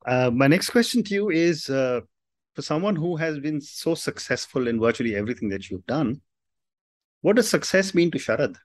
Uh, 0.07 0.31
my 0.31 0.47
next 0.47 0.71
question 0.71 1.03
to 1.03 1.15
you 1.15 1.31
is 1.31 1.69
uh, 1.69 2.01
for 2.55 2.63
someone 2.63 2.97
who 2.97 3.17
has 3.17 3.39
been 3.39 3.61
so 3.61 3.95
successful 3.95 4.69
in 4.69 4.81
virtually 4.81 5.15
everything 5.15 5.51
that 5.51 5.69
you've 5.69 5.87
done, 5.87 6.23
what 7.23 7.37
does 7.37 7.49
success 7.49 7.95
mean 7.95 8.11
to 8.13 8.19
Sharad? 8.19 8.57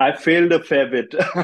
I 0.00 0.16
failed 0.16 0.52
a 0.52 0.62
fair 0.62 0.88
bit. 0.88 1.14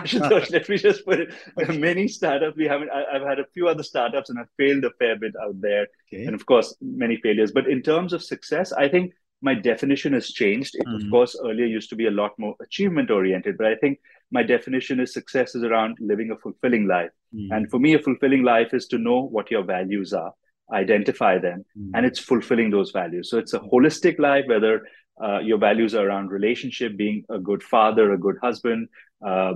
Let 0.51 0.69
me 0.69 0.79
just 0.79 1.05
put 1.05 1.21
it. 1.21 1.35
Okay. 1.61 1.79
Many 1.79 2.09
startups 2.09 2.57
we 2.57 2.67
haven't. 2.67 2.91
I, 2.91 3.05
have 3.13 3.27
had 3.27 3.39
a 3.39 3.47
few 3.55 3.69
other 3.69 3.83
startups, 3.83 4.31
and 4.31 4.39
I've 4.39 4.51
failed 4.57 4.85
a 4.85 4.91
fair 4.99 5.17
bit 5.17 5.35
out 5.41 5.61
there, 5.61 5.87
okay. 6.13 6.25
and 6.25 6.35
of 6.35 6.45
course, 6.45 6.75
many 6.81 7.19
failures. 7.19 7.53
But 7.53 7.69
in 7.69 7.83
terms 7.83 8.13
of 8.13 8.23
success, 8.23 8.73
I 8.73 8.89
think 8.89 9.13
my 9.43 9.55
definition 9.55 10.13
has 10.15 10.31
changed. 10.31 10.75
It, 10.75 10.87
mm-hmm. 10.87 11.07
of 11.07 11.11
course, 11.11 11.39
earlier 11.45 11.67
used 11.67 11.91
to 11.91 11.97
be 11.97 12.07
a 12.07 12.11
lot 12.11 12.33
more 12.39 12.57
achievement 12.61 13.11
oriented, 13.11 13.57
but 13.57 13.67
I 13.67 13.77
think 13.77 14.01
my 14.31 14.43
definition 14.43 15.01
is 15.01 15.13
success 15.13 15.55
is 15.55 15.63
around 15.63 15.97
living 16.01 16.31
a 16.31 16.37
fulfilling 16.37 16.87
life. 16.87 17.11
Mm-hmm. 17.35 17.53
And 17.53 17.71
for 17.71 17.79
me, 17.79 17.95
a 17.95 17.99
fulfilling 17.99 18.43
life 18.43 18.75
is 18.75 18.87
to 18.89 18.99
know 18.99 19.23
what 19.23 19.51
your 19.51 19.63
values 19.63 20.13
are, 20.13 20.33
identify 20.73 21.39
them, 21.39 21.65
mm-hmm. 21.79 21.95
and 21.95 22.05
it's 22.05 22.19
fulfilling 22.19 22.71
those 22.71 22.91
values. 22.91 23.31
So 23.31 23.39
it's 23.39 23.55
a 23.55 23.61
holistic 23.61 24.19
life, 24.19 24.45
whether 24.49 24.83
uh, 25.23 25.39
your 25.41 25.59
values 25.59 25.95
are 25.95 26.07
around 26.07 26.31
relationship, 26.31 26.97
being 26.97 27.25
a 27.29 27.39
good 27.39 27.63
father, 27.63 28.13
a 28.13 28.19
good 28.19 28.37
husband, 28.43 28.89
uh, 29.27 29.55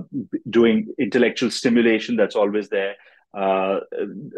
doing 0.49 0.93
intellectual 0.99 1.49
stimulation 1.49 2.15
that's 2.15 2.35
always 2.35 2.69
there, 2.69 2.95
uh, 3.33 3.79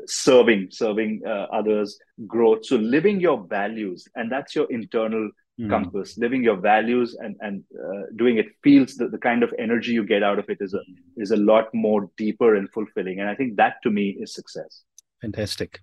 serving, 0.06 0.68
serving 0.72 1.22
uh, 1.26 1.48
others, 1.52 2.00
growth. 2.28 2.66
So 2.66 2.76
living 2.76 3.20
your 3.20 3.46
values, 3.48 4.08
and 4.16 4.32
that's 4.32 4.56
your 4.56 4.72
internal 4.72 5.32
mm. 5.60 5.70
compass. 5.70 6.18
Living 6.18 6.44
your 6.44 6.58
values 6.58 7.18
and 7.20 7.36
and 7.42 7.64
uh, 7.74 8.04
doing 8.16 8.38
it 8.38 8.48
feels 8.64 8.96
the, 8.96 9.08
the 9.08 9.18
kind 9.18 9.44
of 9.44 9.54
energy 9.58 9.92
you 9.92 10.06
get 10.06 10.24
out 10.24 10.40
of 10.40 10.50
it 10.50 10.58
is 10.62 10.74
a 10.74 10.82
is 11.18 11.32
a 11.32 11.38
lot 11.38 11.74
more 11.74 12.10
deeper 12.18 12.56
and 12.56 12.72
fulfilling. 12.72 13.20
And 13.20 13.30
I 13.30 13.36
think 13.36 13.56
that 13.58 13.76
to 13.84 13.92
me 13.92 14.16
is 14.20 14.34
success. 14.34 14.84
Fantastic. 15.22 15.80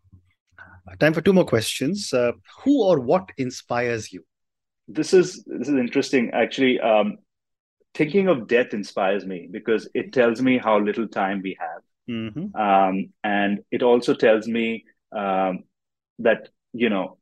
Time 0.98 1.14
for 1.14 1.20
two 1.20 1.32
more 1.32 1.44
questions. 1.44 2.12
Uh, 2.12 2.32
who 2.62 2.82
or 2.82 3.00
what 3.00 3.30
inspires 3.38 4.12
you? 4.12 4.24
This 4.88 5.14
is 5.14 5.44
this 5.44 5.68
is 5.68 5.74
interesting. 5.74 6.30
Actually, 6.32 6.80
um, 6.80 7.18
thinking 7.94 8.28
of 8.28 8.48
death 8.48 8.74
inspires 8.74 9.24
me 9.24 9.48
because 9.50 9.88
it 9.94 10.12
tells 10.12 10.40
me 10.40 10.58
how 10.58 10.78
little 10.78 11.08
time 11.08 11.40
we 11.42 11.56
have 11.60 11.82
Mm-hmm. 12.08 12.56
Um, 12.56 13.12
and 13.22 13.60
it 13.70 13.82
also 13.82 14.14
tells 14.14 14.46
me 14.46 14.84
um, 15.16 15.64
that, 16.18 16.48
you 16.72 16.88
know, 16.88 17.18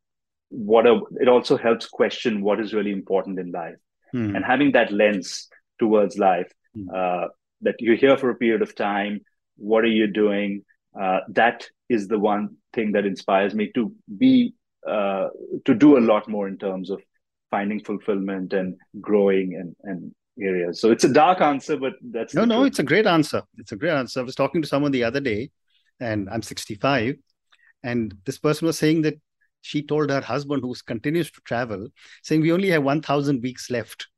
what 0.48 0.86
a, 0.86 1.00
it 1.20 1.28
also 1.28 1.56
helps 1.56 1.86
question 1.86 2.42
what 2.42 2.60
is 2.60 2.74
really 2.74 2.92
important 2.92 3.38
in 3.38 3.52
life. 3.52 3.76
Mm-hmm. 4.14 4.36
And 4.36 4.44
having 4.44 4.72
that 4.72 4.92
lens 4.92 5.48
towards 5.78 6.18
life, 6.18 6.50
mm-hmm. 6.76 6.88
uh, 6.94 7.28
that 7.62 7.76
you're 7.78 7.96
here 7.96 8.16
for 8.16 8.30
a 8.30 8.34
period 8.34 8.62
of 8.62 8.74
time, 8.74 9.20
what 9.56 9.84
are 9.84 9.88
you 9.88 10.06
doing? 10.06 10.64
Uh, 11.00 11.20
that 11.28 11.68
is 11.88 12.08
the 12.08 12.18
one 12.18 12.56
thing 12.72 12.92
that 12.92 13.06
inspires 13.06 13.54
me 13.54 13.70
to 13.74 13.94
be, 14.16 14.54
uh, 14.88 15.28
to 15.66 15.74
do 15.74 15.98
a 15.98 16.00
lot 16.00 16.28
more 16.28 16.48
in 16.48 16.58
terms 16.58 16.90
of 16.90 17.02
finding 17.50 17.82
fulfillment 17.82 18.52
and 18.52 18.76
growing 19.00 19.54
and, 19.54 19.76
and 19.84 20.14
areas. 20.40 20.80
So 20.80 20.90
it's 20.90 21.04
a 21.04 21.12
dark 21.12 21.40
answer, 21.40 21.76
but 21.76 21.94
that's 22.02 22.34
no, 22.34 22.44
no. 22.44 22.60
Truth. 22.60 22.68
It's 22.68 22.78
a 22.78 22.84
great 22.84 23.06
answer. 23.06 23.42
It's 23.58 23.72
a 23.72 23.76
great 23.76 23.92
answer. 23.92 24.20
I 24.20 24.22
was 24.22 24.34
talking 24.34 24.62
to 24.62 24.68
someone 24.68 24.92
the 24.92 25.04
other 25.04 25.20
day, 25.20 25.50
and 25.98 26.28
I'm 26.30 26.42
65, 26.42 27.16
and 27.82 28.14
this 28.24 28.38
person 28.38 28.66
was 28.66 28.78
saying 28.78 29.02
that 29.02 29.20
she 29.62 29.82
told 29.82 30.10
her 30.10 30.20
husband, 30.20 30.62
who 30.62 30.74
continues 30.86 31.30
to 31.32 31.40
travel, 31.42 31.88
saying 32.22 32.40
we 32.40 32.52
only 32.52 32.70
have 32.70 32.82
1,000 32.82 33.42
weeks 33.42 33.70
left. 33.70 34.08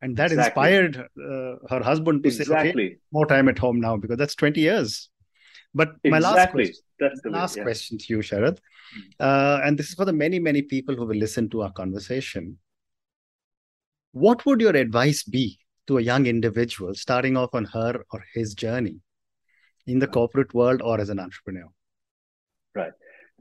And 0.00 0.16
that 0.16 0.30
exactly. 0.30 0.44
inspired 0.46 0.96
uh, 0.96 1.56
her 1.68 1.82
husband 1.82 2.22
to 2.22 2.28
exactly. 2.28 2.54
say, 2.56 2.70
okay, 2.70 2.96
more 3.10 3.26
time 3.26 3.48
at 3.48 3.58
home 3.58 3.80
now, 3.80 3.96
because 3.96 4.16
that's 4.16 4.36
20 4.36 4.60
years. 4.60 5.10
But 5.74 5.94
my 6.04 6.18
exactly. 6.18 6.20
last 6.20 6.50
question, 6.52 6.84
that's 6.98 7.20
the 7.22 7.30
last 7.30 7.56
way, 7.56 7.60
yeah. 7.60 7.64
question 7.64 7.98
to 7.98 8.04
you, 8.08 8.18
Sharad, 8.18 8.58
uh, 9.20 9.60
and 9.64 9.78
this 9.78 9.88
is 9.88 9.94
for 9.94 10.04
the 10.04 10.12
many, 10.12 10.38
many 10.38 10.62
people 10.62 10.96
who 10.96 11.06
will 11.06 11.16
listen 11.16 11.48
to 11.50 11.62
our 11.62 11.72
conversation 11.72 12.58
what 14.12 14.44
would 14.46 14.60
your 14.60 14.76
advice 14.76 15.22
be 15.22 15.58
to 15.86 15.98
a 15.98 16.02
young 16.02 16.26
individual 16.26 16.94
starting 16.94 17.36
off 17.36 17.54
on 17.54 17.64
her 17.66 18.04
or 18.12 18.24
his 18.34 18.54
journey 18.54 19.00
in 19.86 19.98
the 19.98 20.06
corporate 20.06 20.52
world 20.54 20.82
or 20.82 21.00
as 21.00 21.08
an 21.08 21.18
entrepreneur? 21.20 21.68
Right. 22.74 22.92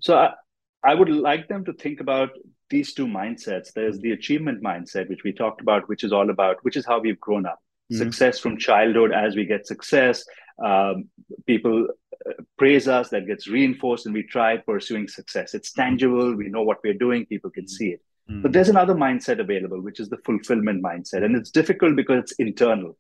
So 0.02 0.18
I, 0.18 0.34
I 0.84 0.94
would 0.94 1.10
like 1.10 1.48
them 1.48 1.66
to 1.66 1.74
think 1.74 2.00
about 2.00 2.30
these 2.70 2.94
two 2.94 3.08
mindsets. 3.08 3.74
There's 3.74 4.00
the 4.00 4.12
achievement 4.12 4.62
mindset, 4.62 5.10
which 5.10 5.24
we 5.24 5.34
talked 5.34 5.62
about, 5.62 5.88
which 5.90 6.04
is 6.04 6.14
all 6.14 6.30
about, 6.30 6.58
which 6.64 6.76
is 6.76 6.86
how 6.86 7.00
we've 7.00 7.20
grown 7.20 7.46
up. 7.46 7.60
Mm-hmm. 7.92 8.04
Success 8.04 8.40
from 8.40 8.58
childhood 8.58 9.12
as 9.14 9.36
we 9.36 9.46
get 9.46 9.66
success. 9.66 10.24
Um, 10.64 11.10
people 11.46 11.88
praise 12.58 12.88
us, 12.88 13.10
that 13.10 13.28
gets 13.28 13.48
reinforced, 13.48 14.06
and 14.06 14.14
we 14.14 14.24
try 14.24 14.58
pursuing 14.58 15.08
success. 15.08 15.54
It's 15.54 15.72
tangible. 15.72 16.36
We 16.36 16.50
know 16.50 16.64
what 16.64 16.80
we're 16.84 16.94
doing. 16.94 17.26
People 17.26 17.50
can 17.50 17.68
see 17.68 17.90
it. 17.90 18.02
Mm. 18.30 18.42
But 18.44 18.52
there's 18.52 18.70
another 18.70 18.96
mindset 18.96 19.40
available, 19.40 19.82
which 19.82 20.00
is 20.00 20.10
the 20.10 20.18
fulfillment 20.18 20.84
mindset. 20.84 21.24
And 21.24 21.36
it's 21.36 21.52
difficult 21.52 21.96
because 21.96 22.20
it's 22.24 22.34
internal. 22.34 22.98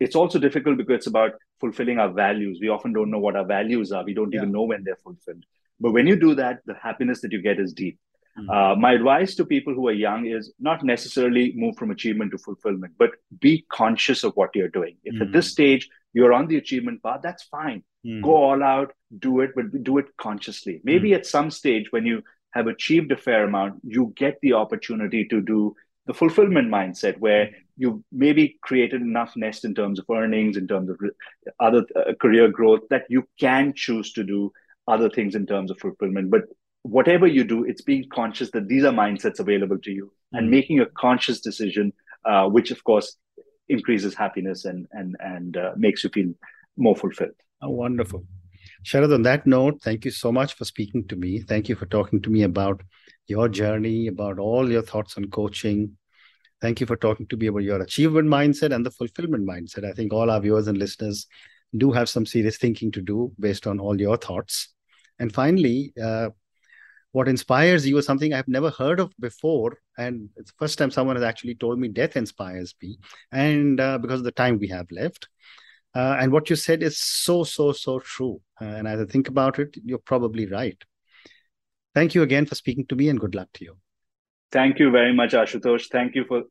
It's 0.00 0.14
also 0.14 0.38
difficult 0.38 0.76
because 0.76 0.96
it's 0.96 1.06
about 1.08 1.32
fulfilling 1.60 1.98
our 1.98 2.10
values. 2.10 2.58
We 2.60 2.68
often 2.68 2.92
don't 2.92 3.10
know 3.10 3.18
what 3.18 3.36
our 3.36 3.44
values 3.44 3.90
are. 3.90 4.04
We 4.04 4.14
don't 4.14 4.32
yeah. 4.32 4.40
even 4.40 4.52
know 4.52 4.62
when 4.62 4.84
they're 4.84 4.96
fulfilled. 4.96 5.44
But 5.80 5.92
when 5.92 6.06
you 6.06 6.16
do 6.16 6.34
that, 6.36 6.60
the 6.66 6.74
happiness 6.74 7.20
that 7.22 7.32
you 7.32 7.42
get 7.42 7.58
is 7.58 7.72
deep. 7.72 7.98
Mm. 8.38 8.48
Uh, 8.48 8.76
my 8.76 8.92
advice 8.92 9.34
to 9.36 9.44
people 9.44 9.74
who 9.74 9.88
are 9.88 9.92
young 9.92 10.26
is 10.26 10.52
not 10.60 10.84
necessarily 10.84 11.52
move 11.56 11.76
from 11.76 11.90
achievement 11.90 12.30
to 12.32 12.38
fulfillment, 12.38 12.92
but 12.98 13.10
be 13.40 13.66
conscious 13.70 14.22
of 14.22 14.32
what 14.34 14.50
you're 14.54 14.68
doing. 14.68 14.96
If 15.04 15.16
mm. 15.16 15.22
at 15.22 15.32
this 15.32 15.50
stage 15.50 15.88
you're 16.12 16.32
on 16.32 16.46
the 16.46 16.56
achievement 16.56 17.02
path, 17.02 17.20
that's 17.22 17.44
fine. 17.44 17.82
Mm. 18.06 18.22
Go 18.22 18.36
all 18.36 18.62
out, 18.62 18.92
do 19.18 19.40
it, 19.40 19.50
but 19.54 19.82
do 19.82 19.98
it 19.98 20.06
consciously. 20.16 20.80
Maybe 20.84 21.10
mm. 21.10 21.16
at 21.16 21.26
some 21.26 21.50
stage 21.50 21.86
when 21.90 22.06
you 22.06 22.22
have 22.52 22.66
achieved 22.66 23.12
a 23.12 23.16
fair 23.16 23.44
amount, 23.44 23.80
you 23.84 24.12
get 24.16 24.38
the 24.40 24.54
opportunity 24.54 25.26
to 25.26 25.40
do 25.40 25.74
the 26.06 26.14
fulfillment 26.14 26.68
mindset 26.68 27.18
where 27.18 27.50
you 27.76 28.02
maybe 28.10 28.58
created 28.62 29.02
enough 29.02 29.34
nest 29.36 29.64
in 29.64 29.74
terms 29.74 29.98
of 29.98 30.06
earnings, 30.10 30.56
in 30.56 30.66
terms 30.66 30.88
of 30.88 30.98
other 31.60 31.84
uh, 31.94 32.14
career 32.20 32.48
growth 32.48 32.80
that 32.90 33.04
you 33.08 33.28
can 33.38 33.72
choose 33.74 34.12
to 34.14 34.24
do 34.24 34.50
other 34.88 35.10
things 35.10 35.34
in 35.34 35.46
terms 35.46 35.70
of 35.70 35.78
fulfillment. 35.78 36.30
But 36.30 36.44
whatever 36.82 37.26
you 37.26 37.44
do, 37.44 37.64
it's 37.64 37.82
being 37.82 38.08
conscious 38.10 38.50
that 38.52 38.68
these 38.68 38.84
are 38.84 38.92
mindsets 38.92 39.38
available 39.38 39.78
to 39.78 39.90
you 39.90 40.06
mm-hmm. 40.06 40.38
and 40.38 40.46
hmm. 40.46 40.50
making 40.50 40.80
a 40.80 40.86
conscious 40.86 41.40
decision, 41.40 41.92
uh, 42.24 42.48
which 42.48 42.70
of 42.70 42.82
course 42.84 43.16
increases 43.68 44.14
happiness 44.14 44.64
and 44.64 44.86
and 44.92 45.16
and 45.20 45.56
uh, 45.56 45.72
makes 45.76 46.04
you 46.04 46.10
feel 46.10 46.32
more 46.76 46.96
fulfilled. 46.96 47.34
Oh, 47.62 47.70
wonderful. 47.70 48.24
Sharad, 48.84 49.12
on 49.12 49.22
that 49.22 49.46
note, 49.46 49.82
thank 49.82 50.04
you 50.04 50.10
so 50.10 50.30
much 50.30 50.54
for 50.54 50.64
speaking 50.64 51.06
to 51.08 51.16
me. 51.16 51.40
Thank 51.40 51.68
you 51.68 51.74
for 51.74 51.86
talking 51.86 52.22
to 52.22 52.30
me 52.30 52.42
about 52.42 52.82
your 53.26 53.48
journey, 53.48 54.06
about 54.06 54.38
all 54.38 54.70
your 54.70 54.82
thoughts 54.82 55.16
on 55.16 55.30
coaching. 55.30 55.96
Thank 56.60 56.80
you 56.80 56.86
for 56.86 56.96
talking 56.96 57.26
to 57.26 57.36
me 57.36 57.48
about 57.48 57.62
your 57.62 57.80
achievement 57.80 58.28
mindset 58.28 58.74
and 58.74 58.84
the 58.84 58.90
fulfillment 58.90 59.46
mindset. 59.46 59.84
I 59.84 59.92
think 59.92 60.12
all 60.12 60.30
our 60.30 60.40
viewers 60.40 60.68
and 60.68 60.78
listeners 60.78 61.26
do 61.76 61.92
have 61.92 62.08
some 62.08 62.26
serious 62.26 62.56
thinking 62.56 62.90
to 62.92 63.02
do 63.02 63.32
based 63.38 63.66
on 63.66 63.78
all 63.78 64.00
your 64.00 64.16
thoughts. 64.16 64.72
And 65.18 65.32
finally, 65.32 65.92
uh, 66.02 66.30
what 67.12 67.28
inspires 67.28 67.86
you 67.86 67.96
is 67.98 68.06
something 68.06 68.32
I've 68.32 68.48
never 68.48 68.70
heard 68.70 69.00
of 69.00 69.12
before. 69.18 69.78
And 69.96 70.28
it's 70.36 70.50
the 70.50 70.56
first 70.58 70.78
time 70.78 70.90
someone 70.90 71.16
has 71.16 71.24
actually 71.24 71.54
told 71.54 71.78
me 71.78 71.88
death 71.88 72.16
inspires 72.16 72.74
me. 72.82 72.98
And 73.32 73.80
uh, 73.80 73.98
because 73.98 74.20
of 74.20 74.24
the 74.24 74.32
time 74.32 74.58
we 74.58 74.68
have 74.68 74.90
left, 74.90 75.28
uh, 75.94 76.16
and 76.20 76.30
what 76.30 76.50
you 76.50 76.56
said 76.56 76.82
is 76.82 76.98
so, 76.98 77.44
so, 77.44 77.72
so 77.72 77.98
true. 78.00 78.40
Uh, 78.60 78.66
and 78.66 78.86
as 78.86 79.00
I 79.00 79.04
think 79.04 79.28
about 79.28 79.58
it, 79.58 79.76
you're 79.84 79.98
probably 79.98 80.46
right. 80.46 80.76
Thank 81.94 82.14
you 82.14 82.22
again 82.22 82.46
for 82.46 82.54
speaking 82.54 82.86
to 82.86 82.96
me 82.96 83.08
and 83.08 83.18
good 83.18 83.34
luck 83.34 83.48
to 83.54 83.64
you. 83.64 83.76
Thank 84.52 84.78
you 84.78 84.90
very 84.90 85.12
much, 85.12 85.32
Ashutosh. 85.32 85.88
Thank 85.90 86.14
you 86.14 86.24
for 86.24 86.42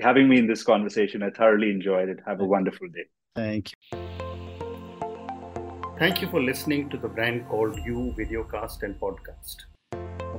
having 0.00 0.28
me 0.28 0.38
in 0.38 0.46
this 0.46 0.62
conversation. 0.62 1.22
I 1.22 1.30
thoroughly 1.30 1.70
enjoyed 1.70 2.08
it. 2.08 2.20
Have 2.26 2.40
a 2.40 2.44
wonderful 2.44 2.88
day. 2.88 3.06
Thank 3.34 3.72
you. 3.72 3.98
Thank 5.98 6.20
you 6.20 6.28
for 6.28 6.42
listening 6.42 6.90
to 6.90 6.98
the 6.98 7.08
brand 7.08 7.48
called 7.48 7.78
You 7.84 8.14
Videocast 8.18 8.82
and 8.82 9.00
Podcast, 9.00 9.64